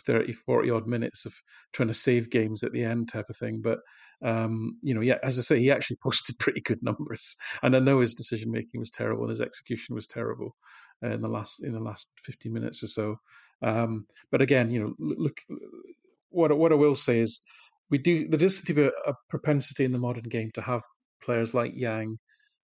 [0.06, 1.34] 30, 40 odd minutes of
[1.72, 3.62] trying to save games at the end, type of thing.
[3.62, 3.78] But
[4.24, 7.80] um, you know, yeah, as I say, he actually posted pretty good numbers, and I
[7.80, 10.54] know his decision making was terrible and his execution was terrible
[11.04, 13.16] uh, in the last in the last 15 minutes or so.
[13.62, 15.38] Um, but again, you know, look,
[16.37, 17.40] what what I will say is,
[17.90, 20.62] we do there does seem to be a, a propensity in the modern game to
[20.62, 20.83] have
[21.22, 22.18] players like Yang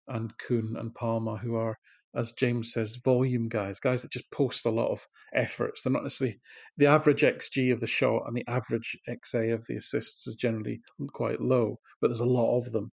[0.08, 1.76] and Kuhn and Palma, who are,
[2.14, 5.82] as James says, volume guys, guys that just post a lot of efforts.
[5.82, 6.38] They're not necessarily
[6.76, 10.80] the average XG of the shot and the average XA of the assists is generally
[11.12, 12.90] quite low, but there's a lot of them.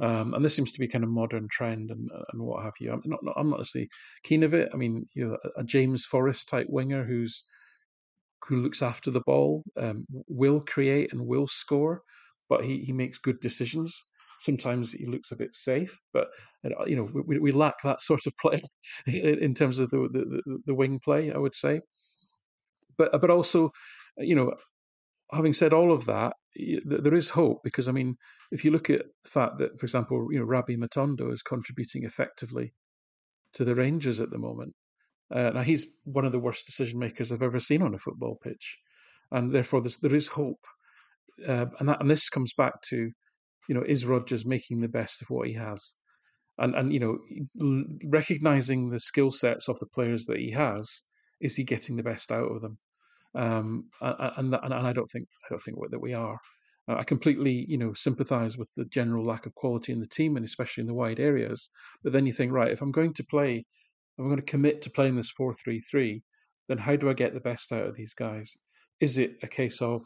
[0.00, 2.92] Um, and this seems to be kind of modern trend and and what have you.
[2.92, 3.88] I'm not, I'm not necessarily
[4.24, 4.68] keen of it.
[4.74, 7.44] I mean, you know, a James Forrest type winger who's
[8.46, 12.02] who looks after the ball, um, will create and will score,
[12.48, 14.04] but he, he makes good decisions.
[14.38, 16.28] Sometimes he looks a bit safe, but
[16.66, 18.60] uh, you know we, we lack that sort of player
[19.06, 21.32] in terms of the, the, the wing play.
[21.32, 21.80] I would say,
[22.98, 23.70] but but also,
[24.18, 24.52] you know,
[25.32, 26.34] having said all of that,
[26.84, 28.16] there is hope because I mean,
[28.50, 32.04] if you look at the fact that, for example, you know, Rabbi Matondo is contributing
[32.04, 32.74] effectively
[33.54, 34.74] to the Rangers at the moment.
[35.32, 38.38] Uh, now he's one of the worst decision makers I've ever seen on a football
[38.42, 38.78] pitch,
[39.30, 40.64] and therefore there is hope.
[41.46, 43.10] Uh, and that and this comes back to,
[43.68, 45.94] you know, is Rodgers making the best of what he has,
[46.58, 47.18] and and you know,
[48.04, 51.02] recognizing the skill sets of the players that he has,
[51.40, 52.78] is he getting the best out of them?
[53.34, 56.38] Um, and, and, and I don't think I don't think that we are.
[56.88, 60.36] Uh, I completely, you know, sympathise with the general lack of quality in the team,
[60.36, 61.70] and especially in the wide areas.
[62.02, 63.64] But then you think, right, if I'm going to play,
[64.18, 66.22] I'm going to commit to playing this four-three-three,
[66.68, 68.52] then how do I get the best out of these guys?
[69.00, 70.02] Is it a case of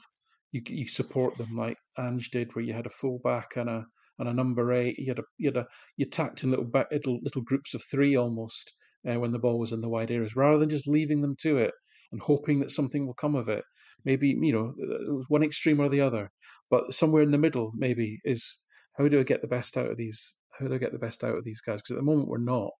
[0.52, 3.84] you you support them like Ange did, where you had a fullback and a
[4.18, 5.66] and a number eight, you had a you had a
[5.96, 8.72] you tacked in little back, little little groups of three almost
[9.08, 11.58] uh, when the ball was in the wide areas, rather than just leaving them to
[11.58, 11.72] it
[12.10, 13.62] and hoping that something will come of it.
[14.04, 16.30] Maybe, you know, one extreme or the other,
[16.70, 18.58] but somewhere in the middle, maybe, is
[18.96, 20.36] how do I get the best out of these?
[20.58, 21.80] How do I get the best out of these guys?
[21.80, 22.70] Because at the moment we're not.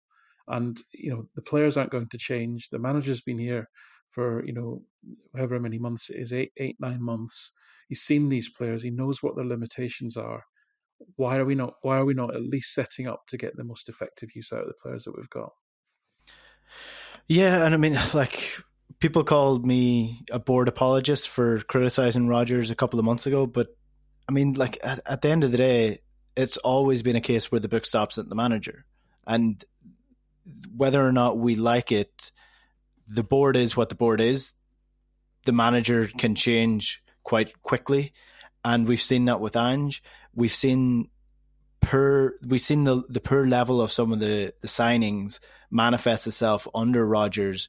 [0.48, 2.68] And, you know, the players aren't going to change.
[2.70, 3.68] The manager's been here
[4.10, 4.82] for, you know,
[5.36, 7.52] however many months it is, eight, eight, nine months.
[7.88, 8.82] He's seen these players.
[8.82, 10.44] He knows what their limitations are.
[11.16, 11.74] Why are we not?
[11.82, 14.62] Why are we not at least setting up to get the most effective use out
[14.62, 15.52] of the players that we've got?
[17.28, 18.58] Yeah, and I mean, like
[18.98, 23.68] people called me a board apologist for criticizing Rodgers a couple of months ago, but
[24.28, 26.00] I mean, like at, at, the end of the day,
[26.36, 28.84] it's always been a case where the book stops at the manager,
[29.26, 29.64] and
[30.76, 32.32] whether or not we like it,
[33.06, 34.54] the board is what the board is.
[35.44, 38.12] The manager can change quite quickly,
[38.64, 40.02] and we've seen that with Ange.
[40.34, 41.08] We've seen
[41.80, 46.66] per we've seen the the per level of some of the the signings manifest itself
[46.74, 47.68] under Rodgers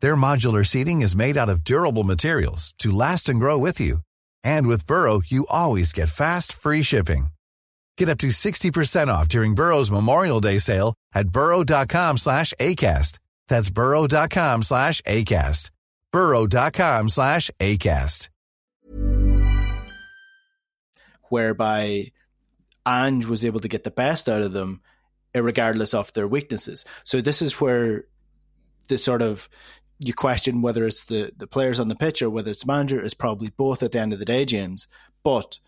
[0.00, 3.98] Their modular seating is made out of durable materials to last and grow with you.
[4.44, 7.28] And with Burrow, you always get fast, free shipping.
[7.96, 13.18] Get up to 60% off during Burrow's Memorial Day sale at burrow.com slash ACAST.
[13.48, 15.70] That's burrow.com slash ACAST.
[16.12, 18.28] burrow.com slash ACAST.
[21.30, 22.12] Whereby
[22.86, 24.80] Ange was able to get the best out of them
[25.34, 26.84] regardless of their weaknesses.
[27.04, 28.04] So this is where
[28.88, 29.48] the sort of
[30.00, 33.14] you question whether it's the, the players on the pitch or whether it's manager is
[33.14, 34.86] probably both at the end of the day, James.
[35.22, 35.58] But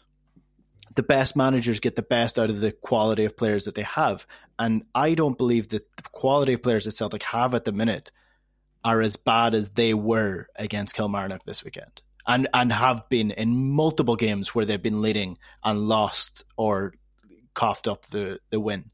[0.95, 4.27] the best managers get the best out of the quality of players that they have.
[4.59, 8.11] And I don't believe that the quality of players that Celtic have at the minute
[8.85, 12.03] are as bad as they were against Kilmarnock this weekend.
[12.26, 16.95] And and have been in multiple games where they've been leading and lost or
[17.55, 18.91] coughed up the, the win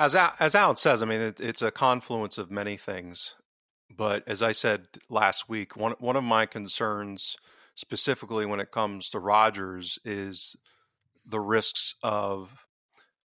[0.00, 3.36] as as Alan says, I mean, it, it's a confluence of many things.
[3.96, 7.36] but as I said last week, one one of my concerns,
[7.76, 10.56] specifically when it comes to Rodgers, is
[11.26, 12.66] the risks of.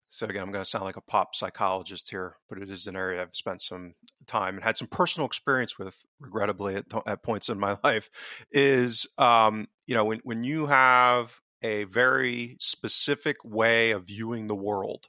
[0.10, 2.96] So again, I'm going to sound like a pop psychologist here, but it is an
[2.96, 3.96] area I've spent some
[4.28, 8.10] time and had some personal experience with, regrettably, at, at points in my life.
[8.52, 14.56] Is um, you know when when you have a very specific way of viewing the
[14.56, 15.08] world,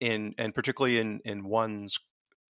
[0.00, 1.98] in and particularly in in one's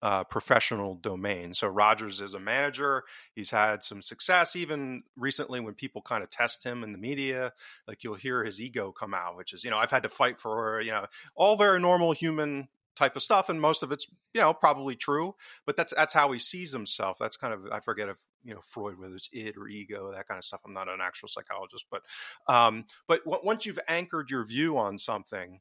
[0.01, 1.53] uh, professional domain.
[1.53, 3.03] So Rodgers is a manager.
[3.35, 7.51] He's had some success, even recently when people kind of test him in the media.
[7.87, 10.39] Like you'll hear his ego come out, which is, you know, I've had to fight
[10.39, 14.41] for, you know, all very normal human type of stuff, and most of it's, you
[14.41, 15.35] know, probably true.
[15.65, 17.17] But that's that's how he sees himself.
[17.19, 20.27] That's kind of I forget if you know Freud, whether it's id or ego, that
[20.27, 20.61] kind of stuff.
[20.65, 22.01] I'm not an actual psychologist, but
[22.47, 25.59] um, but w- once you've anchored your view on something,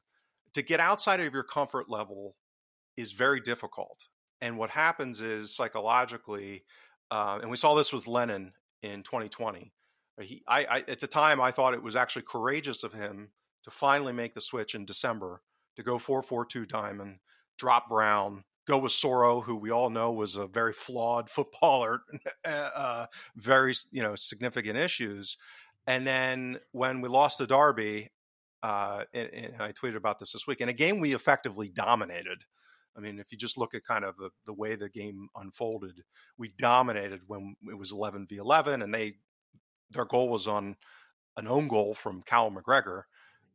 [0.59, 2.35] to get outside of your comfort level
[2.97, 4.07] is very difficult
[4.41, 6.63] and what happens is psychologically,
[7.11, 8.53] uh, and we saw this with Lennon
[8.83, 9.71] in 2020.
[10.19, 13.29] Uh, he, I, I, at the time, I thought it was actually courageous of him
[13.63, 15.41] to finally make the switch in December
[15.75, 17.17] to go 4-4-2 diamond,
[17.57, 22.01] drop Brown, go with Soro, who we all know was a very flawed footballer,
[22.45, 23.05] uh,
[23.35, 25.37] very you know significant issues.
[25.87, 28.09] And then when we lost the Derby,
[28.63, 32.43] uh, and, and, I tweeted about this this week, in a game we effectively dominated.
[32.97, 36.01] I mean, if you just look at kind of the, the way the game unfolded,
[36.37, 39.13] we dominated when it was 11 v 11, and they
[39.91, 40.75] their goal was on
[41.37, 43.03] an own goal from Cal McGregor,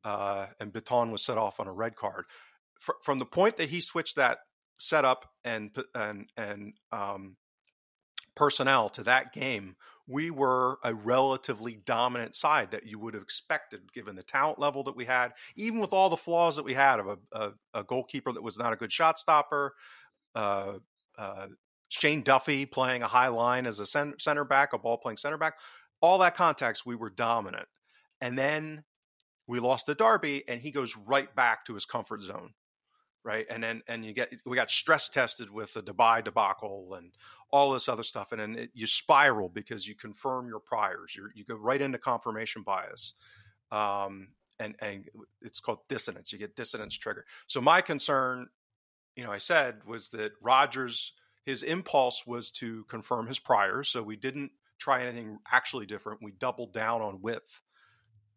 [0.04, 2.24] uh, and Bitton was set off on a red card.
[2.80, 4.38] F- from the point that he switched that
[4.78, 7.36] setup and and and um,
[8.34, 9.76] personnel to that game,
[10.06, 14.82] we were a relatively dominant side that you would have expected given the talent level
[14.82, 17.84] that we had, even with all the flaws that we had of a, a, a
[17.84, 19.74] goalkeeper that was not a good shot stopper,
[20.34, 20.74] uh,
[21.16, 21.48] uh,
[21.88, 25.54] Shane Duffy playing a high line as a center back, a ball playing center back,
[26.00, 27.66] all that context, we were dominant.
[28.20, 28.84] And then
[29.46, 32.52] we lost the Derby, and he goes right back to his comfort zone
[33.24, 33.46] right?
[33.50, 37.10] And then and you get we got stress tested with the Dubai debacle and
[37.50, 41.16] all this other stuff, and then it, you spiral because you confirm your priors.
[41.16, 43.14] you you go right into confirmation bias,
[43.72, 44.28] um,
[44.60, 45.08] and and
[45.40, 46.32] it's called dissonance.
[46.32, 47.24] You get dissonance trigger.
[47.46, 48.48] So my concern,
[49.16, 51.14] you know, I said was that Rodgers
[51.46, 56.22] his impulse was to confirm his priors, so we didn't try anything actually different.
[56.22, 57.60] We doubled down on width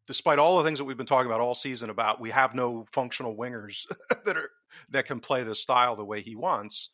[0.07, 2.85] despite all the things that we've been talking about all season about we have no
[2.91, 3.85] functional wingers
[4.25, 4.49] that are
[4.91, 6.89] that can play the style the way he wants.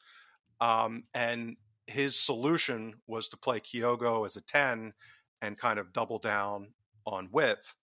[0.60, 1.56] Um, and
[1.88, 4.94] his solution was to play Kyogo as a 10
[5.42, 6.70] and kind of double down
[7.06, 7.76] on width.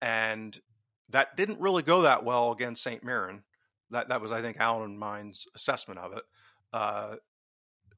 [0.00, 0.58] And
[1.10, 3.04] that didn't really go that well against St.
[3.04, 3.42] Mirren.
[3.90, 6.22] That that was, I think, Alan Mind's assessment of it.
[6.72, 7.16] Uh,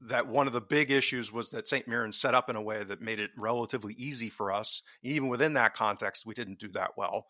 [0.07, 1.87] that one of the big issues was that St.
[1.89, 4.83] Mirren set up in a way that made it relatively easy for us.
[5.03, 7.27] Even within that context, we didn't do that well.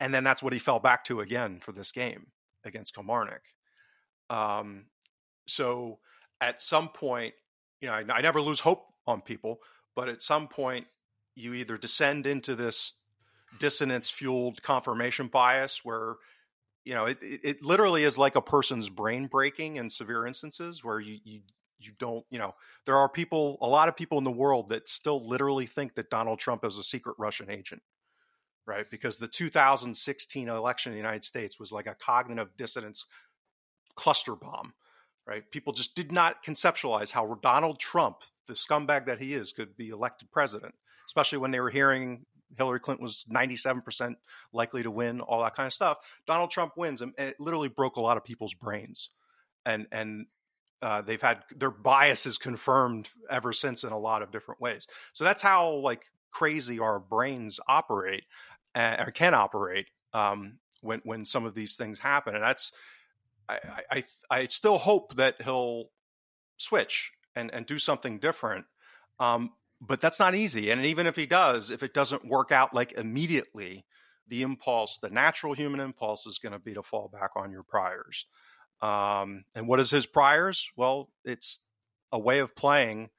[0.00, 2.26] And then that's what he fell back to again for this game
[2.64, 3.42] against Kilmarnock.
[4.30, 4.86] Um,
[5.46, 5.98] so
[6.40, 7.34] at some point,
[7.80, 9.60] you know, I, I never lose hope on people,
[9.94, 10.86] but at some point,
[11.36, 12.94] you either descend into this
[13.58, 16.16] dissonance fueled confirmation bias where
[16.84, 21.00] you know, it, it literally is like a person's brain breaking in severe instances where
[21.00, 21.40] you, you
[21.78, 22.54] you don't, you know,
[22.86, 26.10] there are people, a lot of people in the world that still literally think that
[26.10, 27.82] Donald Trump is a secret Russian agent,
[28.66, 28.88] right?
[28.90, 33.04] Because the 2016 election in the United States was like a cognitive dissonance
[33.96, 34.72] cluster bomb,
[35.26, 35.42] right?
[35.50, 39.88] People just did not conceptualize how Donald Trump, the scumbag that he is, could be
[39.88, 40.74] elected president,
[41.08, 42.24] especially when they were hearing
[42.56, 44.14] Hillary Clinton was 97%
[44.52, 45.98] likely to win, all that kind of stuff.
[46.26, 49.10] Donald Trump wins, and it literally broke a lot of people's brains.
[49.66, 50.26] And and
[50.82, 54.86] uh, they've had their biases confirmed ever since in a lot of different ways.
[55.12, 58.24] So that's how like crazy our brains operate
[58.74, 62.34] uh, or can operate um, when when some of these things happen.
[62.34, 62.72] And that's
[63.48, 63.58] I,
[63.90, 65.86] I I still hope that he'll
[66.58, 68.66] switch and and do something different.
[69.18, 69.52] Um,
[69.86, 70.70] but that's not easy.
[70.70, 73.84] And even if he does, if it doesn't work out like immediately,
[74.28, 77.62] the impulse, the natural human impulse, is going to be to fall back on your
[77.62, 78.26] priors.
[78.80, 80.70] Um, and what is his priors?
[80.76, 81.60] Well, it's
[82.12, 83.10] a way of playing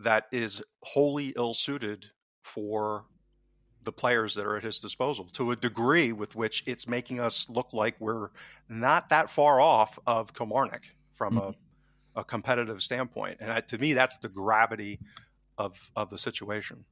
[0.00, 2.06] that is wholly ill suited
[2.42, 3.04] for
[3.84, 7.48] the players that are at his disposal to a degree with which it's making us
[7.48, 8.28] look like we're
[8.68, 10.82] not that far off of Kilmarnock
[11.12, 11.50] from mm-hmm.
[12.16, 13.38] a, a competitive standpoint.
[13.40, 15.00] And I, to me, that's the gravity
[15.58, 16.84] of of the situation.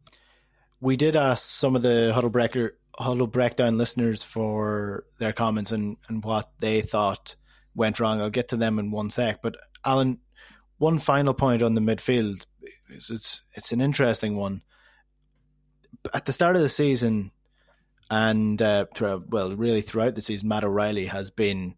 [0.81, 5.97] We did ask some of the huddle breaker huddle breakdown listeners for their comments and
[6.09, 7.37] and what they thought
[7.75, 8.21] went wrong.
[8.21, 9.43] I'll get to them in one sec.
[9.43, 10.19] But Alan,
[10.79, 12.47] one final point on the midfield.
[12.91, 14.63] It's, it's it's an interesting one.
[16.13, 17.31] At the start of the season,
[18.11, 18.87] and uh,
[19.29, 21.77] well, really throughout the season, Matt O'Riley has been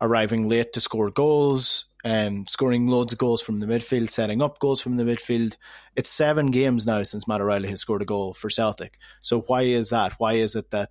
[0.00, 4.58] arriving late to score goals, um, scoring loads of goals from the midfield, setting up
[4.58, 5.54] goals from the midfield.
[5.96, 8.98] It's seven games now since Matt O'Riley has scored a goal for Celtic.
[9.20, 10.14] So why is that?
[10.18, 10.90] Why is it that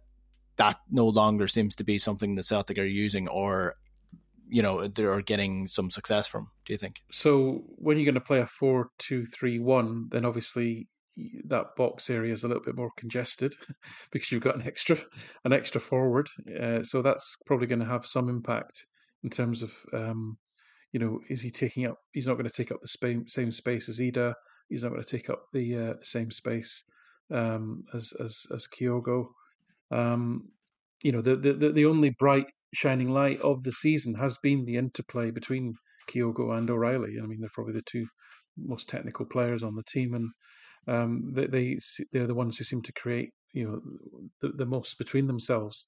[0.57, 3.75] that no longer seems to be something the Celtic are using, or
[4.47, 6.49] you know they're getting some success from?
[6.65, 7.01] Do you think?
[7.11, 10.87] So when you're going to play a four-two-three-one, then obviously
[11.45, 13.53] that box area is a little bit more congested
[14.11, 14.97] because you've got an extra
[15.43, 16.29] an extra forward.
[16.61, 18.85] Uh, so that's probably going to have some impact
[19.23, 20.37] in terms of um,
[20.91, 21.97] you know, is he taking up?
[22.11, 24.33] He's not going to take up the same same space as Idah.
[24.69, 26.83] He's not going to take up the, uh, same space
[27.33, 29.27] um, as as as Kyogo.
[29.91, 30.49] Um,
[31.01, 34.77] you know, the, the the only bright shining light of the season has been the
[34.77, 35.75] interplay between
[36.09, 37.17] Kyogo and O'Riley.
[37.21, 38.05] I mean, they're probably the two
[38.57, 40.29] most technical players on the team, and
[40.87, 41.77] um, they, they
[42.11, 43.81] they're the ones who seem to create you know
[44.41, 45.85] the, the most between themselves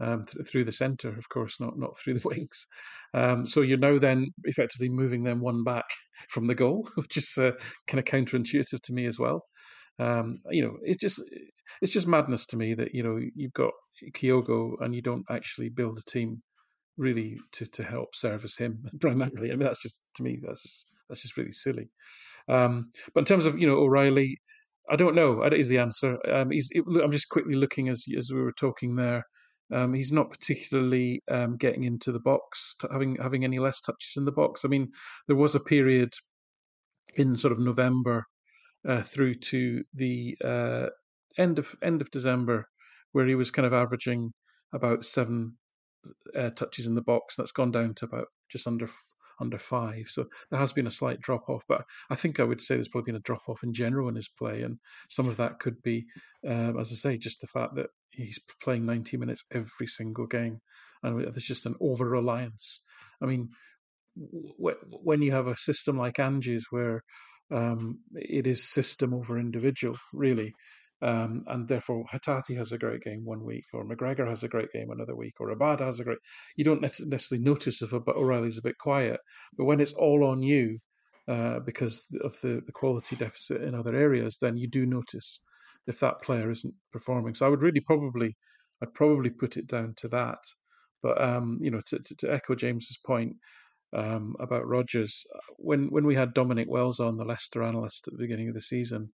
[0.00, 2.66] um, th- through the centre, of course, not not through the wings.
[3.12, 5.84] Um, so you're now then effectively moving them one back
[6.28, 7.52] from the goal, which is uh,
[7.86, 9.44] kind of counterintuitive to me as well.
[9.98, 11.20] Um, you know, it's just
[11.82, 13.72] it's just madness to me that you know you've got
[14.14, 16.42] Kyogo and you don't actually build a team
[16.96, 19.52] really to to help service him primarily.
[19.52, 21.90] I mean, that's just to me that's just that's just really silly.
[22.48, 24.38] Um, but in terms of you know O'Riley,
[24.90, 25.42] I don't know.
[25.42, 26.18] That is the answer.
[26.32, 29.24] Um, he's, I'm just quickly looking as as we were talking there.
[29.72, 34.24] Um, he's not particularly um, getting into the box, having having any less touches in
[34.24, 34.64] the box.
[34.64, 34.88] I mean,
[35.26, 36.12] there was a period
[37.16, 38.24] in sort of November
[38.88, 40.86] uh, through to the uh,
[41.38, 42.66] end of end of December
[43.12, 44.32] where he was kind of averaging
[44.72, 45.56] about seven
[46.36, 47.36] uh, touches in the box.
[47.36, 48.88] That's gone down to about just under
[49.40, 50.06] under five.
[50.08, 52.88] So there has been a slight drop off, but I think I would say there's
[52.88, 55.80] probably been a drop off in general in his play, and some of that could
[55.82, 56.04] be,
[56.46, 60.60] um, as I say, just the fact that he's playing 90 minutes every single game,
[61.02, 62.82] and there's just an over reliance.
[63.22, 63.50] I mean,
[64.14, 67.02] when you have a system like Ange's where
[67.50, 70.54] um, it is system over individual, really.
[71.02, 74.70] Um, and therefore, Hatate has a great game one week, or McGregor has a great
[74.72, 76.18] game another week, or Abada has a great.
[76.56, 79.18] You don't necessarily notice if O'Riley's a bit quiet,
[79.56, 80.78] but when it's all on you
[81.26, 85.40] uh, because of the, the quality deficit in other areas, then you do notice
[85.86, 87.34] if that player isn't performing.
[87.34, 88.36] So I would really probably,
[88.82, 90.38] I'd probably put it down to that.
[91.02, 93.36] But um, you know, to, to, to echo James's point
[93.96, 95.24] um, about Rodgers,
[95.56, 98.60] when when we had Dominic Wells on, the Leicester analyst at the beginning of the
[98.60, 99.10] season,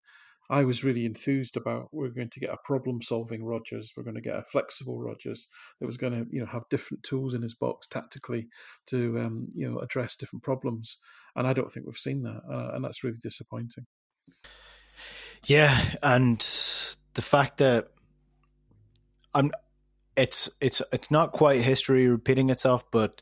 [0.49, 4.15] I was really enthused about we're going to get a problem solving Rodgers, We're going
[4.15, 5.47] to get a flexible Rodgers
[5.79, 8.47] that was going to you know have different tools in his box tactically
[8.87, 10.97] to um, you know address different problems.
[11.35, 13.85] And I don't think we've seen that, uh, and that's really disappointing.
[15.47, 16.39] Yeah, and
[17.13, 17.87] the fact that
[19.33, 19.51] I'm,
[20.17, 23.21] it's it's it's not quite history repeating itself, but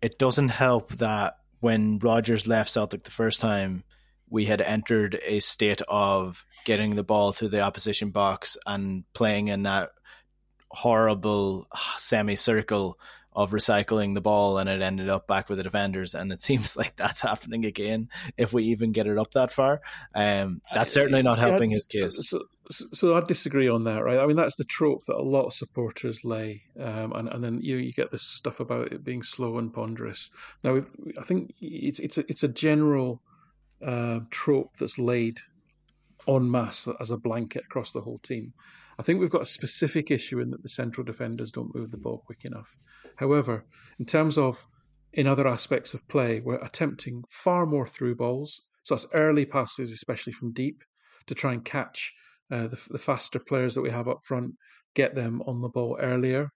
[0.00, 3.82] it doesn't help that when Rodgers left Celtic the first time
[4.30, 9.48] we had entered a state of getting the ball to the opposition box and playing
[9.48, 9.90] in that
[10.70, 12.98] horrible ah, semicircle
[13.34, 16.14] of recycling the ball and it ended up back with the defenders.
[16.14, 19.80] And it seems like that's happening again if we even get it up that far.
[20.14, 22.28] Um, that's certainly not helping his case.
[22.28, 24.18] so, so, I disagree on that right?
[24.18, 27.60] I mean that's the trope that a lot of supporters lay um, and, and then
[27.60, 30.30] you you get this stuff about it being slow and ponderous.
[30.62, 30.82] Now
[31.18, 33.20] I think it's it's a, it's a general
[33.84, 35.38] uh, trope that's laid
[36.28, 38.52] en masse as a blanket across the whole team.
[38.98, 41.98] I think we've got a specific issue in that the central defenders don't move the
[41.98, 42.76] ball quick enough.
[43.16, 43.64] However,
[43.98, 44.66] in terms of
[45.12, 48.62] in other aspects of play, we're attempting far more through balls.
[48.82, 50.82] So that's early passes, especially from deep,
[51.26, 52.12] to try and catch
[52.50, 54.54] uh, the, the faster players that we have up front,
[54.94, 56.50] get them on the ball earlier,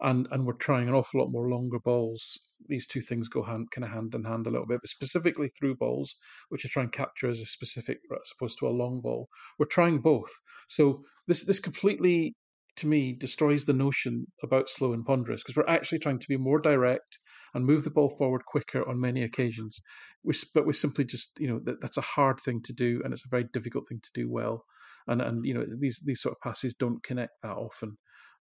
[0.00, 2.38] and and we're trying an awful lot more longer balls.
[2.66, 5.48] These two things go hand kind of hand in hand a little bit, but specifically
[5.48, 6.16] through balls,
[6.48, 9.28] which are trying to capture as a specific as opposed to a long ball.
[9.58, 10.30] We're trying both.
[10.66, 12.34] So this this completely
[12.76, 16.36] to me destroys the notion about slow and ponderous because we're actually trying to be
[16.36, 17.18] more direct
[17.54, 19.80] and move the ball forward quicker on many occasions.
[20.22, 23.12] We, but we simply just you know that, that's a hard thing to do and
[23.12, 24.64] it's a very difficult thing to do well.
[25.08, 27.98] And and you know these these sort of passes don't connect that often.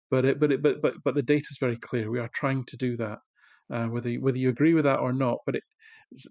[0.09, 2.09] But it, but it, but but but the data is very clear.
[2.09, 3.17] We are trying to do that,
[3.73, 5.39] uh, whether you, whether you agree with that or not.
[5.45, 5.63] But it,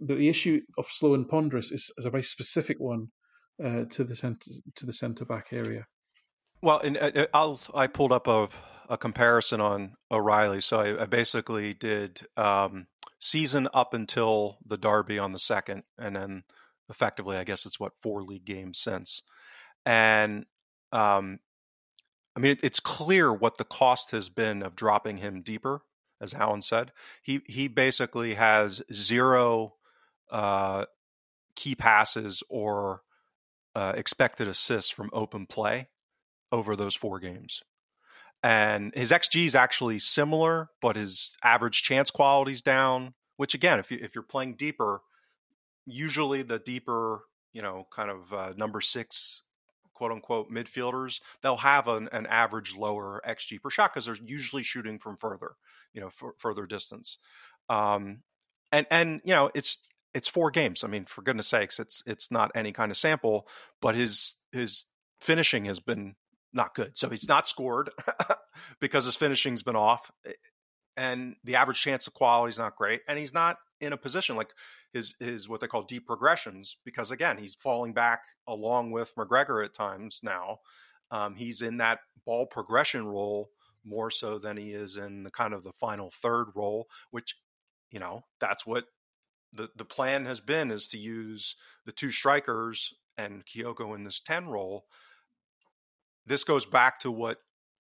[0.00, 3.08] the issue of slow and ponderous is, is a very specific one
[3.62, 5.84] uh, to the center to the centre back area.
[6.62, 8.48] Well, and uh, uh, I'll I pulled up a
[8.88, 10.60] a comparison on O'Riley.
[10.60, 12.86] So I, I basically did um,
[13.18, 16.44] season up until the Derby on the second, and then
[16.88, 19.22] effectively, I guess it's what four league games since.
[19.84, 20.46] And
[20.92, 21.38] um,
[22.36, 25.80] I mean, it, it's clear what the cost has been of dropping him deeper,
[26.20, 26.92] as Alan said.
[27.22, 29.74] He he basically has zero
[30.30, 30.84] uh,
[31.54, 33.02] key passes or
[33.74, 35.88] uh, expected assists from open play
[36.52, 37.62] over those four games.
[38.42, 43.14] And his XG is actually similar, but his average chance quality is down.
[43.38, 45.00] Which again, if you if you're playing deeper,
[45.86, 47.22] usually the deeper,
[47.54, 49.42] you know, kind of uh, number six,
[49.96, 54.62] quote unquote, midfielders, they'll have an, an average lower XG per shot because they're usually
[54.62, 55.52] shooting from further,
[55.94, 57.18] you know, f- further distance.
[57.70, 58.18] Um,
[58.70, 59.78] and and you know, it's
[60.14, 60.84] it's four games.
[60.84, 63.48] I mean, for goodness sakes, it's it's not any kind of sample,
[63.80, 64.84] but his his
[65.20, 66.14] finishing has been
[66.52, 66.96] not good.
[66.98, 67.90] So he's not scored
[68.80, 70.32] because his finishing's been off, eh,
[70.96, 74.36] and the average chance of quality is not great, and he's not in a position
[74.36, 74.52] like
[74.92, 79.64] his his what they call deep progressions because again he's falling back along with McGregor
[79.64, 80.58] at times now.
[81.10, 83.50] Um, he's in that ball progression role
[83.84, 87.36] more so than he is in the kind of the final third role, which
[87.90, 88.84] you know that's what
[89.52, 91.54] the the plan has been is to use
[91.84, 94.84] the two strikers and Kyogo in this ten role.
[96.26, 97.38] This goes back to what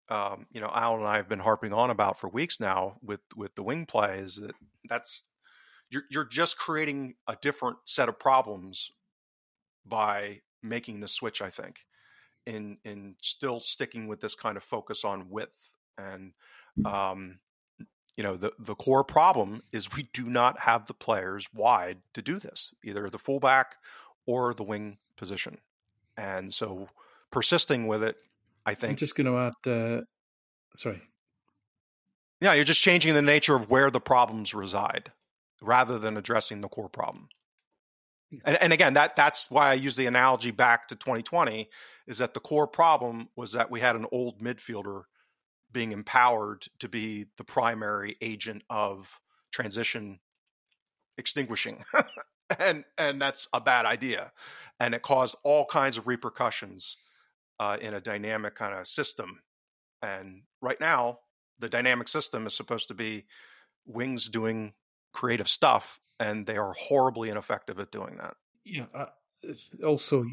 [0.10, 3.22] um, you know Al and I have been harping on about for weeks now with
[3.36, 4.56] with the wing play is that
[4.88, 5.26] that's
[5.90, 8.92] you're you're just creating a different set of problems
[9.86, 11.42] by making the switch.
[11.42, 11.80] I think
[12.46, 16.34] in in still sticking with this kind of focus on width and
[16.86, 17.40] um,
[18.16, 22.22] you know the the core problem is we do not have the players wide to
[22.22, 23.76] do this either the fullback
[24.26, 25.58] or the wing position.
[26.18, 26.90] And so
[27.32, 28.22] persisting with it
[28.66, 30.02] i think i'm just going to add uh,
[30.76, 31.02] sorry.
[32.42, 35.12] Yeah you're just changing the nature of where the problems reside
[35.62, 37.30] rather than addressing the core problem.
[38.46, 41.68] And, and again that that's why i use the analogy back to 2020
[42.06, 45.06] is that the core problem was that we had an old midfielder
[45.72, 49.20] being empowered to be the primary agent of
[49.52, 50.20] transition
[51.18, 51.84] extinguishing.
[52.60, 54.32] And and that's a bad idea.
[54.80, 56.98] And it caused all kinds of repercussions
[57.60, 59.40] uh, in a dynamic kind of system.
[60.02, 61.20] And right now
[61.60, 63.28] the dynamic system is supposed to be
[63.86, 64.74] wings doing
[65.14, 68.36] creative stuff and they are horribly ineffective at doing that
[68.66, 69.06] yeah uh,
[69.86, 70.24] also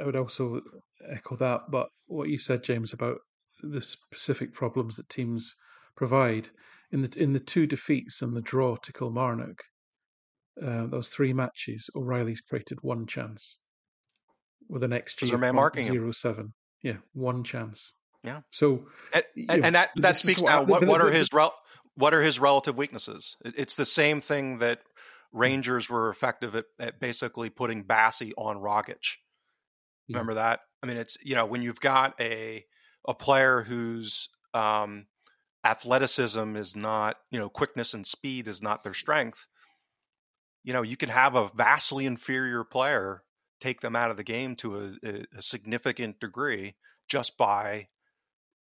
[0.00, 0.60] i would also
[1.10, 3.18] echo that but what you said james about
[3.62, 5.54] the specific problems that teams
[5.96, 6.48] provide.
[6.90, 9.62] In the in the two defeats and the draw to Kilmarnock,
[10.62, 13.58] uh, those three matches, O'Riley's created one chance
[14.70, 15.28] with an XG
[15.92, 16.54] zero seven.
[16.82, 17.92] Yeah, one chance.
[18.24, 18.40] Yeah.
[18.50, 20.62] So and, and, and that that speaks now.
[20.62, 21.28] What, what are his
[21.98, 23.36] what are his relative weaknesses?
[23.44, 24.80] It's the same thing that
[25.32, 29.16] Rangers were effective at, at basically putting Bassey on Rogic.
[30.08, 30.42] Remember yeah.
[30.42, 30.60] that?
[30.82, 32.64] I mean, it's you know when you've got a
[33.06, 35.06] a player whose um,
[35.64, 39.46] athleticism is not, you know, quickness and speed is not their strength,
[40.62, 43.22] you know, you can have a vastly inferior player
[43.60, 46.76] take them out of the game to a, a significant degree
[47.08, 47.88] just by,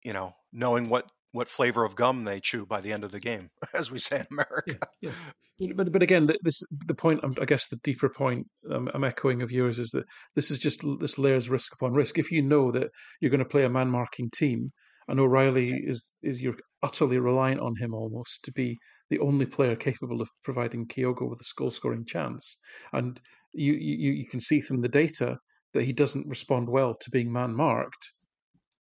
[0.03, 3.19] you know, knowing what what flavor of gum they chew by the end of the
[3.19, 4.79] game, as we say in America.
[5.01, 5.11] Yeah,
[5.59, 5.73] yeah.
[5.75, 7.21] But but again, this the point.
[7.41, 10.05] I guess the deeper point um, I'm echoing of yours is that
[10.37, 12.19] this is just this layers risk upon risk.
[12.19, 12.89] If you know that
[13.21, 14.71] you're going to play a man marking team,
[15.09, 16.55] and O'Riley is is you're
[16.85, 18.79] utterly reliant on him almost to be
[19.11, 22.59] the only player capable of providing Kyogo with a goal scoring chance,
[22.93, 23.21] and
[23.53, 25.39] you you you can see from the data
[25.73, 28.13] that he doesn't respond well to being man marked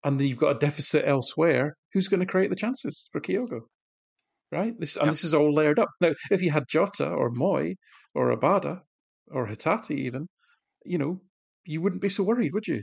[0.05, 3.61] and then you've got a deficit elsewhere, who's going to create the chances for Kyogo?
[4.53, 4.79] Right?
[4.79, 5.89] This and this is all layered up.
[6.01, 7.75] Now, if you had Jota or Mooy
[8.15, 8.81] or Abada
[9.29, 10.29] or Hatate even,
[10.85, 11.21] you know,
[11.65, 12.83] you wouldn't be so worried, would you?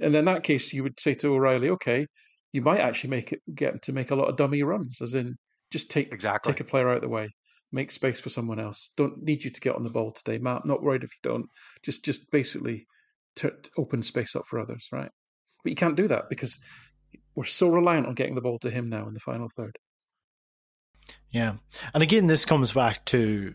[0.00, 2.06] And in that case, you would say to O'Riley, okay,
[2.52, 5.34] you might actually make it get to make a lot of dummy runs, as in
[5.70, 6.52] just take exactly.
[6.52, 7.28] take a player out of the way,
[7.72, 8.92] make space for someone else.
[8.96, 10.64] Don't need you to get on the ball today, Matt.
[10.64, 11.46] Not worried if you don't.
[11.84, 12.86] Just just basically
[13.36, 15.10] t- open space up for others, right?
[15.64, 16.60] But you can't do that because
[17.34, 19.76] we're so reliant on getting the ball to him now in the final third.
[21.30, 21.54] Yeah.
[21.92, 23.54] And again, this comes back to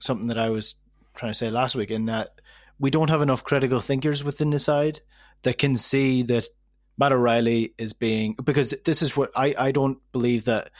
[0.00, 0.74] something that I was
[1.14, 2.30] trying to say last week in that
[2.78, 5.00] we don't have enough critical thinkers within the side
[5.42, 6.48] that can see that
[6.98, 10.70] Matt O'Riley is being because this is what I, I don't believe that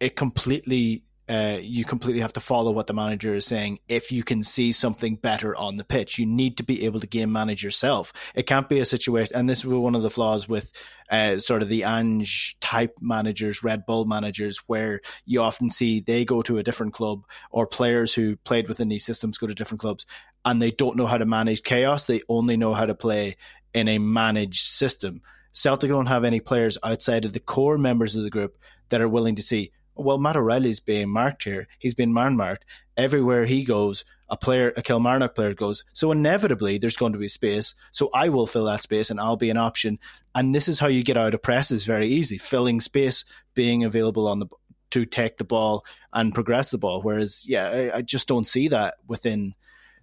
[0.00, 3.78] it completely uh, you completely have to follow what the manager is saying.
[3.88, 7.06] If you can see something better on the pitch, you need to be able to
[7.06, 8.12] game manage yourself.
[8.34, 10.72] It can't be a situation, and this was one of the flaws with
[11.10, 16.24] uh, sort of the Ange type managers, Red Bull managers, where you often see they
[16.24, 19.80] go to a different club or players who played within these systems go to different
[19.80, 20.06] clubs
[20.44, 22.04] and they don't know how to manage chaos.
[22.04, 23.36] They only know how to play
[23.72, 25.22] in a managed system.
[25.52, 28.58] Celtic don't have any players outside of the core members of the group
[28.90, 31.68] that are willing to see well, Matt O'Riley's being marked here.
[31.78, 32.64] He's been man marked.
[32.96, 35.84] Everywhere he goes, a player, a Kilmarnock player goes.
[35.92, 37.74] So inevitably, there's going to be space.
[37.90, 39.98] So I will fill that space and I'll be an option.
[40.34, 43.24] And this is how you get out of presses very easy, filling space,
[43.54, 44.46] being available on the
[44.90, 47.02] to take the ball and progress the ball.
[47.02, 49.54] Whereas, yeah, I, I just don't see that within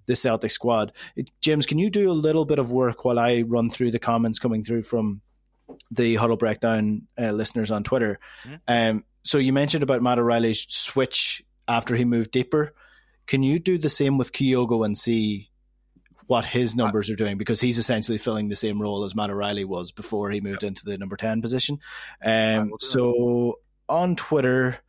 [0.06, 0.92] the Celtic squad.
[1.40, 4.40] James, can you do a little bit of work while I run through the comments
[4.40, 5.22] coming through from
[5.90, 8.20] the Huddle Breakdown uh, listeners on Twitter?
[8.44, 8.56] Mm-hmm.
[8.68, 12.74] Um, so you mentioned about Matt O'Riley's switch after he moved deeper.
[13.28, 15.50] Can you do the same with Kyogo and see
[16.28, 17.38] what his numbers are doing?
[17.38, 20.70] Because he's essentially filling the same role as Matt O'Riley was before he moved yep.
[20.70, 21.80] into the number 10 position.
[22.24, 24.80] Um, so on Twitter,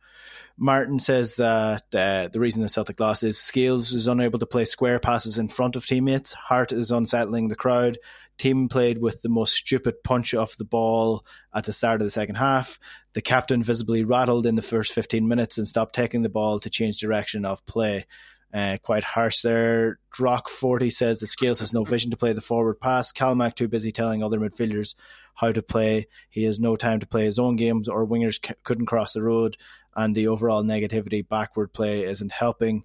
[0.57, 4.65] Martin says that uh, the reason the Celtic lost is Scales is unable to play
[4.65, 6.33] square passes in front of teammates.
[6.33, 7.97] Hart is unsettling the crowd.
[8.37, 12.11] Team played with the most stupid punch off the ball at the start of the
[12.11, 12.79] second half.
[13.13, 16.69] The captain visibly rattled in the first 15 minutes and stopped taking the ball to
[16.69, 18.05] change direction of play.
[18.53, 19.97] Uh, quite harsh there.
[20.11, 23.11] Drock 40 says the Scales has no vision to play the forward pass.
[23.11, 24.93] Calmack too busy telling other midfielders
[25.33, 26.07] how to play.
[26.29, 29.23] He has no time to play his own games, or wingers c- couldn't cross the
[29.23, 29.57] road,
[29.95, 32.83] and the overall negativity backward play isn't helping.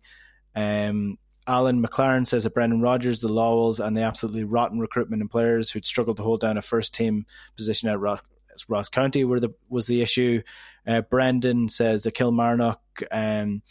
[0.55, 1.19] Um,
[1.49, 5.71] Alan McLaren says that Brendan Rodgers, the Lawwells, and the absolutely rotten recruitment in players
[5.71, 7.25] who'd struggled to hold down a first team
[7.57, 10.43] position at Ross, County were the, was the issue.
[10.87, 12.81] Uh, Brendan says that Kilmarnock,
[13.11, 13.63] um,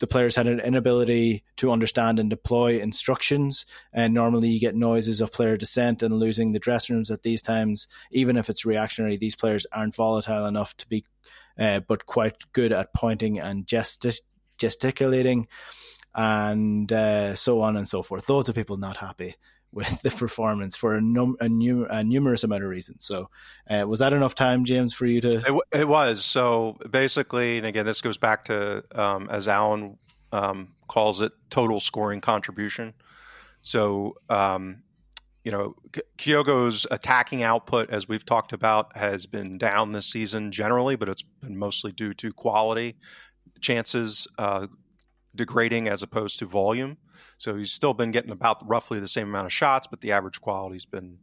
[0.00, 3.64] the players had an inability to understand and deploy instructions.
[3.92, 7.40] And normally you get noises of player dissent and losing the dressing rooms at these
[7.40, 7.88] times.
[8.10, 11.04] Even if it's reactionary, these players aren't volatile enough to be,
[11.58, 13.66] uh, but quite good at pointing and
[14.58, 15.48] gesticulating
[16.16, 18.28] and uh, so on and so forth.
[18.28, 19.36] Loads of people not happy
[19.72, 23.04] with the performance for a, num- a, num- a numerous amount of reasons.
[23.04, 23.28] So,
[23.68, 25.36] uh, was that enough time, James, for you to?
[25.36, 26.24] It, w- it was.
[26.24, 29.98] So basically, and again, this goes back to um, as Alan
[30.32, 32.94] um, calls it, total scoring contribution.
[33.60, 34.82] So, um,
[35.44, 35.76] you know,
[36.18, 41.22] Kyogo's attacking output, as we've talked about, has been down this season generally, but it's
[41.22, 42.96] been mostly due to quality
[43.60, 44.26] chances.
[44.38, 44.66] Uh,
[45.36, 46.96] degrading as opposed to volume.
[47.38, 50.40] So he's still been getting about roughly the same amount of shots, but the average
[50.40, 51.18] quality's been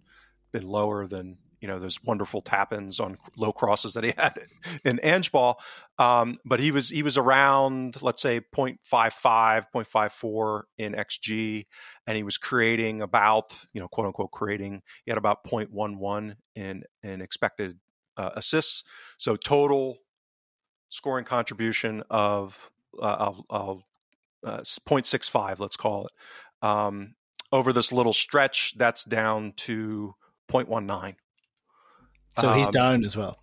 [0.52, 4.38] been lower than you know those wonderful tap-ins on low crosses that he had
[4.84, 5.62] in Ange ball.
[5.98, 11.66] Um, but he was he was around let's say 0.55, 0.54 in xG,
[12.06, 14.82] and he was creating about you know quote unquote creating.
[15.06, 17.80] He had about 0.11 in in expected
[18.18, 18.84] uh, assists.
[19.18, 19.98] So total
[20.90, 22.70] scoring contribution of
[23.02, 23.84] uh, I'll, I'll
[24.44, 26.12] uh, 0.65, let's call it.
[26.66, 27.16] Um,
[27.52, 30.16] over this little stretch, that's down to
[30.52, 31.16] 0.19.
[32.40, 33.38] So um, he's down as well.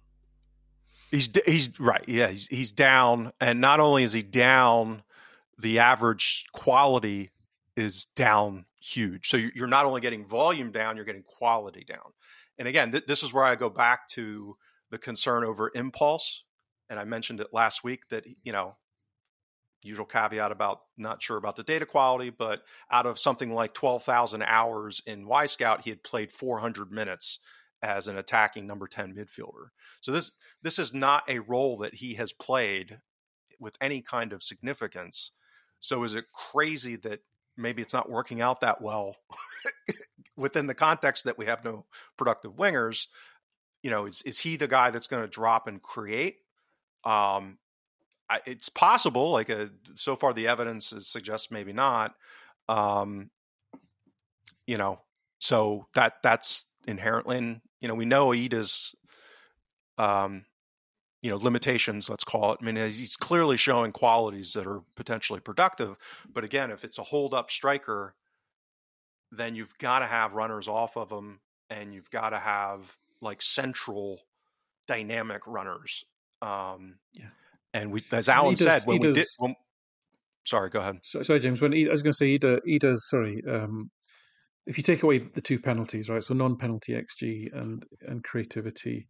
[1.11, 2.05] He's he's right.
[2.07, 5.03] Yeah, he's he's down, and not only is he down,
[5.59, 7.31] the average quality
[7.77, 9.29] is down huge.
[9.29, 12.13] So you're not only getting volume down, you're getting quality down.
[12.59, 14.57] And again, th- this is where I go back to
[14.91, 16.45] the concern over impulse.
[16.89, 18.77] And I mentioned it last week that you know
[19.83, 24.43] usual caveat about not sure about the data quality, but out of something like 12,000
[24.43, 27.39] hours in Wyscout, he had played 400 minutes
[27.83, 29.69] as an attacking number 10 midfielder.
[30.01, 33.01] So this this is not a role that he has played
[33.59, 35.33] with any kind of significance.
[35.81, 37.21] So is it crazy that
[37.57, 39.17] maybe it's not working out that well
[40.37, 41.87] within the context that we have no
[42.19, 43.07] productive wingers?
[43.83, 46.37] You know, is is he the guy that's going to drop and create?
[47.05, 47.57] Um,
[48.31, 49.33] I, it's possible.
[49.33, 52.15] Like a, uh, so far, the evidence suggests maybe not.
[52.69, 53.31] Um,
[54.67, 55.01] you know,
[55.41, 58.95] so that that's inherently, in, you know, we know Idah's,
[59.99, 60.45] um,
[61.23, 62.09] you know, limitations.
[62.09, 62.59] Let's call it.
[62.63, 65.97] I mean, he's clearly showing qualities that are potentially productive,
[66.33, 68.15] but again, if it's a hold up striker,
[69.33, 73.43] then you've got to have runners off of him, and you've got to have like
[73.43, 74.21] central
[74.87, 76.05] dynamic runners.
[76.43, 77.27] Um, yeah.
[77.73, 79.55] And we, as Alan does, said, when we does, did, when,
[80.45, 80.99] sorry, go ahead.
[81.05, 81.61] Sorry, sorry James.
[81.61, 83.91] When he, I was going to say, he, does, he does sorry, um,
[84.67, 86.23] if you take away the two penalties, right?
[86.23, 89.07] So non-penalty xG and and creativity,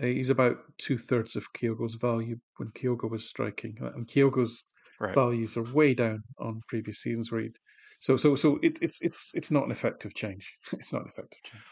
[0.00, 4.66] Uh, he's about two thirds of Kyogo's value when Kyogo was striking, uh, and Kyogo's
[5.00, 5.14] right.
[5.14, 7.32] values are way down on previous seasons.
[7.32, 7.58] Where he'd,
[7.98, 10.56] so so so it, it's it's it's not an effective change.
[10.72, 11.64] it's not an effective change.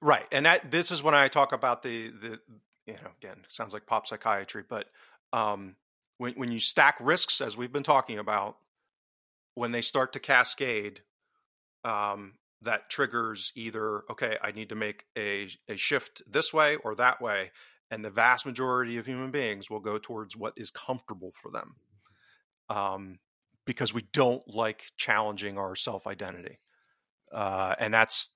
[0.00, 2.38] Right, and that this is when I talk about the the
[2.86, 4.86] you know again sounds like pop psychiatry, but
[5.32, 5.76] um,
[6.18, 8.56] when when you stack risks as we've been talking about,
[9.54, 11.00] when they start to cascade,
[11.84, 16.94] um, that triggers either okay i need to make a, a shift this way or
[16.94, 17.50] that way
[17.90, 21.76] and the vast majority of human beings will go towards what is comfortable for them
[22.68, 23.18] um,
[23.64, 26.58] because we don't like challenging our self-identity
[27.32, 28.32] uh, and that's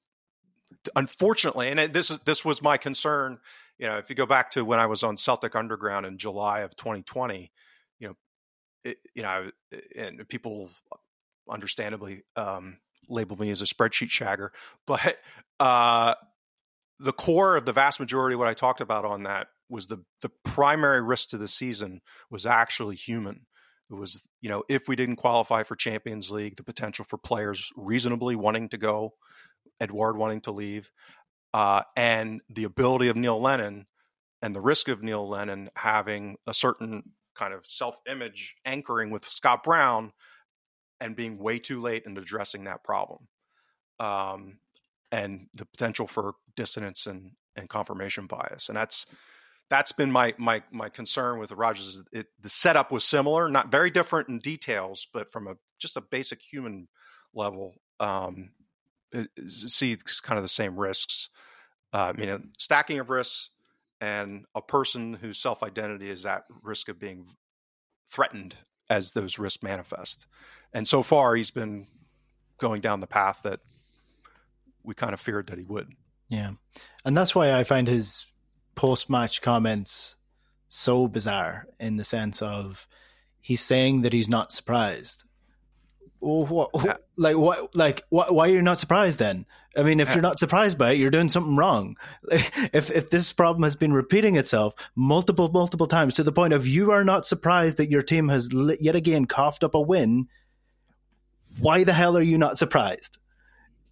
[0.97, 3.38] unfortunately and this is this was my concern
[3.83, 6.61] you know if you go back to when i was on celtic underground in july
[6.61, 7.53] of 2020
[7.99, 8.14] you know
[8.85, 9.51] it, you know
[9.97, 10.70] and people
[11.49, 12.78] understandably um,
[13.09, 14.51] labeled me as a spreadsheet shagger,
[14.87, 15.16] but
[15.61, 16.14] uh,
[16.99, 20.05] the core of the vast majority of what I talked about on that was the
[20.20, 23.47] the primary risk to the season was actually human.
[23.91, 27.70] It was you know if we didn't qualify for Champions League, the potential for players
[27.76, 29.14] reasonably wanting to go,
[29.80, 30.91] Edouard wanting to leave,
[31.55, 33.87] uh, and the ability of Neil Lennon
[34.43, 37.03] and the risk of Neil Lennon having a certain
[37.35, 40.13] kind of self image anchoring with Scott Brown
[41.01, 43.29] and being way too late in addressing that problem
[44.01, 44.59] um,
[45.11, 49.07] and the potential for dissonance and, and confirmation bias and that's
[49.73, 52.03] that's been my my my concern with the Rodgers.
[52.13, 56.03] It, the setup was similar, not very different in details, but from a just a
[56.03, 56.89] basic human
[57.35, 58.51] level, um,
[59.47, 61.29] see kind of the same risks.
[61.93, 63.51] Uh, I mean, stacking of risks,
[64.01, 67.27] and a person whose self identity is at risk of being
[68.09, 68.57] threatened
[68.91, 70.27] as those risks manifest.
[70.73, 71.87] And so far, he's been
[72.59, 73.61] going down the path that
[74.83, 75.93] we kind of feared that he would.
[76.29, 76.53] Yeah.
[77.05, 78.27] And that's why I find his
[78.75, 80.17] post match comments
[80.69, 82.89] so bizarre in the sense of
[83.41, 85.25] he's saying that he's not surprised.
[86.23, 86.93] Well, what, yeah.
[86.93, 89.45] Uh, like what, like what, why are you not surprised then?
[89.77, 90.14] I mean, if yeah.
[90.14, 91.97] you're not surprised by it, you're doing something wrong.
[92.73, 96.66] If if this problem has been repeating itself multiple, multiple times to the point of
[96.66, 98.49] you are not surprised that your team has
[98.81, 100.29] yet again coughed up a win,
[101.59, 103.18] why the hell are you not surprised?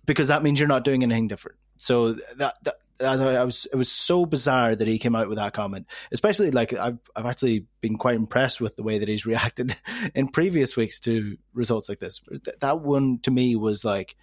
[0.07, 1.59] Because that means you're not doing anything different.
[1.77, 5.53] So that, that I was it was so bizarre that he came out with that
[5.53, 5.87] comment.
[6.13, 9.75] Especially like I've I've actually been quite impressed with the way that he's reacted
[10.15, 12.21] in previous weeks to results like this.
[12.61, 14.17] That one to me was like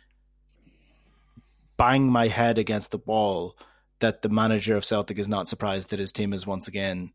[1.77, 3.57] bang my head against the wall
[3.99, 7.11] that the manager of Celtic is not surprised that his team is once again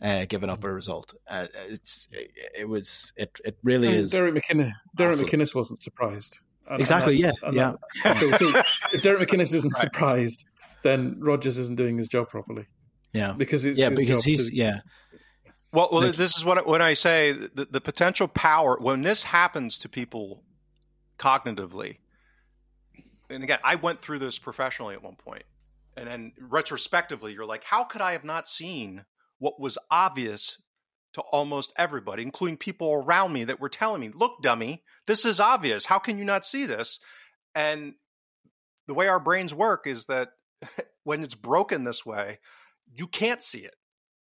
[0.00, 1.14] uh, given up a result.
[1.28, 4.10] Uh, it's it, it, was it it really is.
[4.10, 6.40] Derek McInnes Derek McInnes wasn't surprised.
[6.68, 7.22] And, exactly.
[7.22, 7.74] And yeah.
[8.04, 8.14] yeah.
[8.14, 8.62] So, so,
[8.92, 9.80] if Derek McInnes isn't right.
[9.80, 10.48] surprised,
[10.84, 12.66] then Rodgers isn't doing his job properly.
[13.12, 13.32] Yeah.
[13.32, 14.80] Because it's yeah because he's to, yeah.
[15.72, 19.24] Well, well, like, this is what when I say the, the potential power when this
[19.24, 20.44] happens to people
[21.18, 21.96] cognitively.
[23.28, 25.42] And again, I went through this professionally at one point,
[25.96, 29.04] and then retrospectively, you're like, how could I have not seen
[29.38, 30.58] what was obvious
[31.14, 35.40] to almost everybody, including people around me that were telling me, look, dummy, this is
[35.40, 35.84] obvious.
[35.84, 37.00] How can you not see this?
[37.54, 37.94] And
[38.86, 40.30] the way our brains work is that
[41.04, 42.38] when it's broken this way,
[42.92, 43.76] you can't see it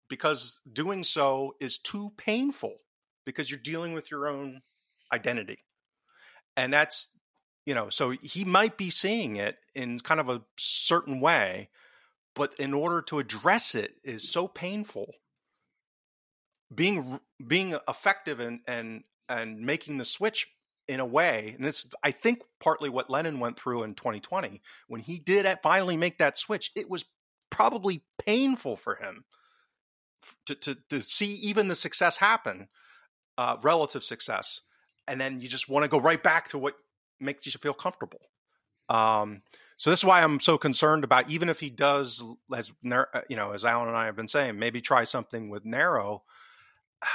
[0.09, 2.75] because doing so is too painful
[3.25, 4.61] because you're dealing with your own
[5.11, 5.59] identity.
[6.57, 7.09] And that's,
[7.65, 11.69] you know, so he might be seeing it in kind of a certain way,
[12.35, 15.11] but in order to address it is so painful
[16.73, 20.47] being being effective and and and making the switch
[20.87, 25.01] in a way and it's i think partly what lennon went through in 2020 when
[25.01, 27.05] he did finally make that switch it was
[27.49, 29.25] probably painful for him
[30.45, 32.67] to to, to see even the success happen
[33.37, 34.61] uh, relative success
[35.07, 36.75] and then you just want to go right back to what
[37.19, 38.21] makes you feel comfortable
[38.89, 39.41] um,
[39.77, 42.23] so this is why I'm so concerned about even if he does,
[42.55, 45.65] as uh, you know, as Alan and I have been saying, maybe try something with
[45.65, 46.23] narrow.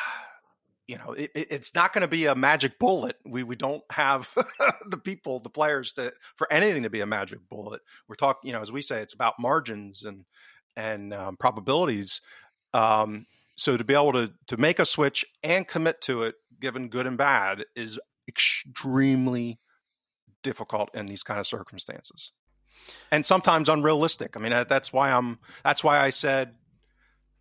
[0.91, 3.17] You know, it, it's not going to be a magic bullet.
[3.25, 4.29] We we don't have
[4.91, 7.81] the people, the players, to for anything to be a magic bullet.
[8.09, 10.25] We're talking, you know, as we say, it's about margins and
[10.77, 12.21] and um, probabilities.
[12.75, 13.27] Um,
[13.57, 17.07] so to be able to to make a switch and commit to it, given good
[17.07, 19.61] and bad, is extremely
[20.43, 22.33] difficult in these kind of circumstances
[23.11, 24.37] and sometimes unrealistic.
[24.37, 25.39] I mean, that's why I'm.
[25.65, 26.55] That's why I said,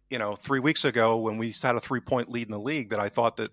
[0.09, 2.89] you know, three weeks ago when we had a three point lead in the league
[2.89, 3.51] that I thought that,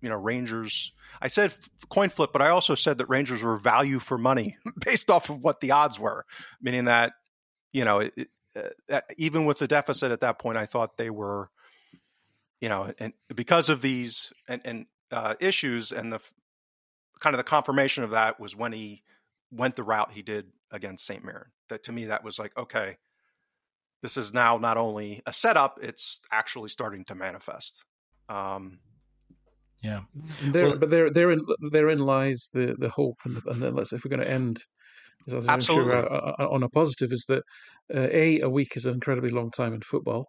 [0.00, 0.92] you know, Rangers.
[1.20, 1.52] I said
[1.88, 5.42] coin flip, but I also said that Rangers were value for money based off of
[5.42, 6.24] what the odds were,
[6.60, 7.14] meaning that,
[7.72, 8.28] you know, it,
[8.90, 11.50] uh, even with the deficit at that point, I thought they were,
[12.60, 16.20] you know, and because of these and, and uh, issues and the
[17.20, 19.02] kind of the confirmation of that was when he
[19.50, 21.24] went the route he did against St.
[21.24, 21.50] Mirren.
[21.68, 22.96] That to me, that was like, okay,
[24.02, 27.84] this is now not only a setup, it's actually starting to manifest.
[28.28, 28.78] Um,
[29.82, 30.00] yeah,
[30.42, 31.40] there, well, but there, therein,
[31.70, 34.62] therein lies the the hope, and, the, and then let's if we're going to end
[35.48, 37.42] absolutely sure, uh, uh, on a positive is that
[37.94, 40.28] uh, a a week is an incredibly long time in football,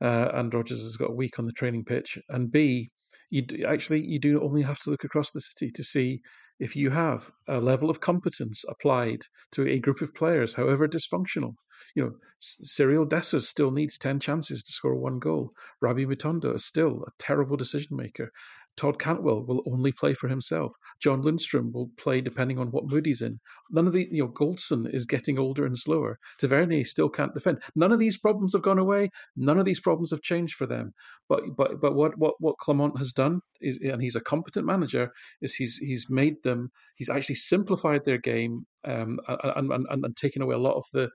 [0.00, 2.90] uh, and Rodgers has got a week on the training pitch, and b
[3.30, 6.20] you do, actually you do only have to look across the city to see
[6.58, 11.56] if you have a level of competence applied to a group of players, however dysfunctional.
[11.94, 15.52] You know, Cyril Dessers still needs 10 chances to score one goal.
[15.80, 18.32] Rabbi Matondo is still a terrible decision maker.
[18.76, 20.74] Todd Cantwell will only play for himself.
[21.00, 23.38] John Lundstram will play depending on what mood he's in.
[23.70, 26.18] None of the, you know, Goldson is getting older and slower.
[26.38, 27.62] Tavernier still can't defend.
[27.76, 29.10] None of these problems have gone away.
[29.36, 30.92] None of these problems have changed for them.
[31.28, 35.10] But but but what what what Clement has done is, and he's a competent manager,
[35.40, 36.70] is he's he's made them.
[36.96, 40.84] He's actually simplified their game um, and, and, and, and taken away a lot of
[40.92, 41.10] the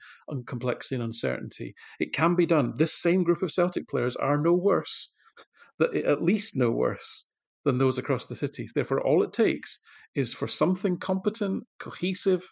[0.46, 1.76] complexity and uncertainty.
[2.00, 2.74] It can be done.
[2.78, 5.14] This same group of Celtic players are no worse.
[5.82, 7.29] At least no worse
[7.70, 8.72] than those across the cities.
[8.74, 9.78] Therefore, all it takes
[10.16, 12.44] is for something competent, cohesive,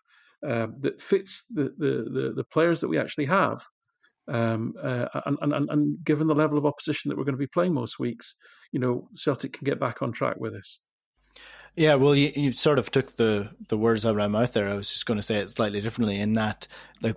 [0.47, 3.59] uh, that fits the, the, the, the, players that we actually have.
[4.27, 7.47] Um, uh, and, and, and given the level of opposition that we're going to be
[7.47, 8.35] playing most weeks,
[8.71, 10.79] you know, Celtic can get back on track with this.
[11.75, 14.69] Yeah, well, you, you sort of took the, the words out of my mouth there.
[14.69, 16.67] I was just going to say it slightly differently in that,
[17.01, 17.15] like,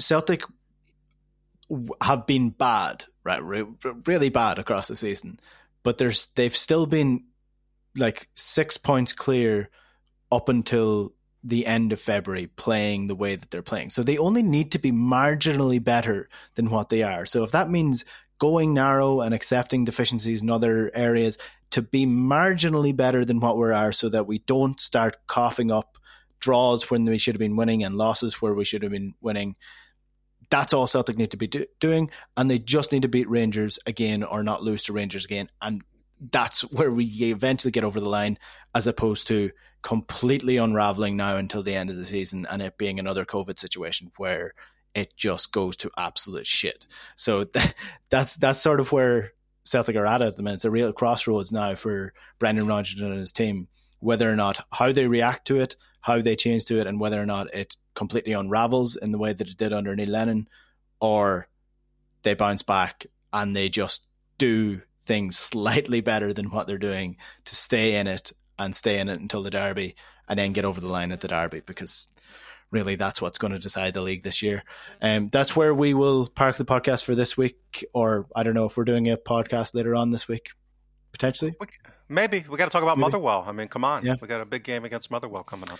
[0.00, 0.42] Celtic
[2.02, 3.42] have been bad, right?
[4.06, 5.38] Really bad across the season
[5.82, 7.24] but there's they've still been
[7.96, 9.70] like six points clear
[10.30, 11.12] up until
[11.42, 13.90] the end of February playing the way that they're playing.
[13.90, 17.24] So they only need to be marginally better than what they are.
[17.24, 18.04] So if that means
[18.38, 21.38] going narrow and accepting deficiencies in other areas
[21.70, 25.96] to be marginally better than what we are so that we don't start coughing up
[26.40, 29.56] draws when we should have been winning and losses where we should have been winning.
[30.50, 33.78] That's all Celtic need to be do- doing, and they just need to beat Rangers
[33.86, 35.82] again or not lose to Rangers again, and
[36.32, 38.38] that's where we eventually get over the line,
[38.74, 39.50] as opposed to
[39.82, 44.12] completely unraveling now until the end of the season and it being another COVID situation
[44.18, 44.52] where
[44.94, 46.86] it just goes to absolute shit.
[47.16, 47.46] So
[48.10, 49.32] that's that's sort of where
[49.64, 50.56] Celtic are at at the minute.
[50.56, 53.68] It's a real crossroads now for Brendan Rodgers and his team,
[54.00, 57.20] whether or not how they react to it, how they change to it, and whether
[57.20, 60.48] or not it completely unravels in the way that it did under Neil Lennon,
[61.00, 61.48] or
[62.22, 64.02] they bounce back and they just
[64.38, 69.08] do things slightly better than what they're doing to stay in it and stay in
[69.08, 69.94] it until the derby
[70.28, 72.08] and then get over the line at the derby because
[72.70, 74.62] really that's what's going to decide the league this year.
[75.02, 78.66] Um, that's where we will park the podcast for this week, or I don't know
[78.66, 80.50] if we're doing a podcast later on this week,
[81.12, 81.54] potentially.
[82.08, 83.06] Maybe we got to talk about Maybe.
[83.06, 83.44] Motherwell.
[83.46, 84.16] I mean, come on, yeah.
[84.20, 85.78] we got a big game against Motherwell coming up.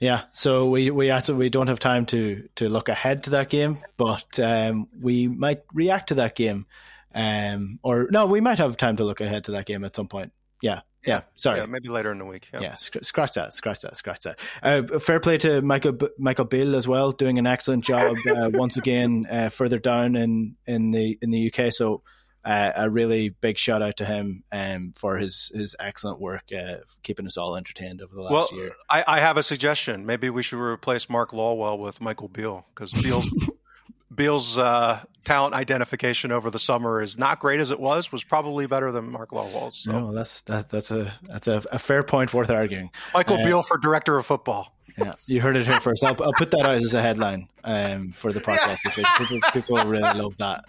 [0.00, 3.50] Yeah, so we we actually we don't have time to to look ahead to that
[3.50, 6.66] game, but um, we might react to that game,
[7.14, 10.08] um, or no, we might have time to look ahead to that game at some
[10.08, 10.32] point.
[10.62, 11.22] Yeah, yeah.
[11.34, 12.48] Sorry, yeah, maybe later in the week.
[12.52, 14.40] Yeah, yeah scratch that, scratch that, scratch that.
[14.62, 18.78] Uh, fair play to Michael Michael Beale as well, doing an excellent job uh, once
[18.78, 21.74] again uh, further down in in the in the UK.
[21.74, 22.02] So
[22.44, 26.76] uh, a really big shout out to him um, for his his excellent work uh,
[27.02, 28.72] keeping us all entertained over the last well, year.
[28.88, 30.06] I, I have a suggestion.
[30.06, 33.30] Maybe we should replace Mark Lawwell with Michael Beale because Beale's
[34.14, 38.10] Beale's uh, talent identification over the summer is not great as it was.
[38.10, 39.76] Was probably better than Mark Lawwell's.
[39.76, 39.92] So.
[39.92, 42.90] No, that's that, that's a that's a, a, fair point worth arguing.
[43.14, 44.74] Michael uh, Beale for director of football.
[44.98, 46.02] Yeah, you heard it here first.
[46.02, 48.76] I'll, I'll put that out as a headline um, for the podcast yeah.
[48.84, 49.06] this week.
[49.16, 50.64] People, people really love that.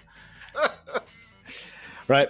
[2.12, 2.28] Right.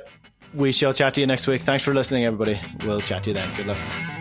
[0.54, 1.62] We shall chat to you next week.
[1.62, 2.62] Thanks for listening, everybody.
[2.86, 3.56] We'll chat to you then.
[3.56, 4.21] Good luck.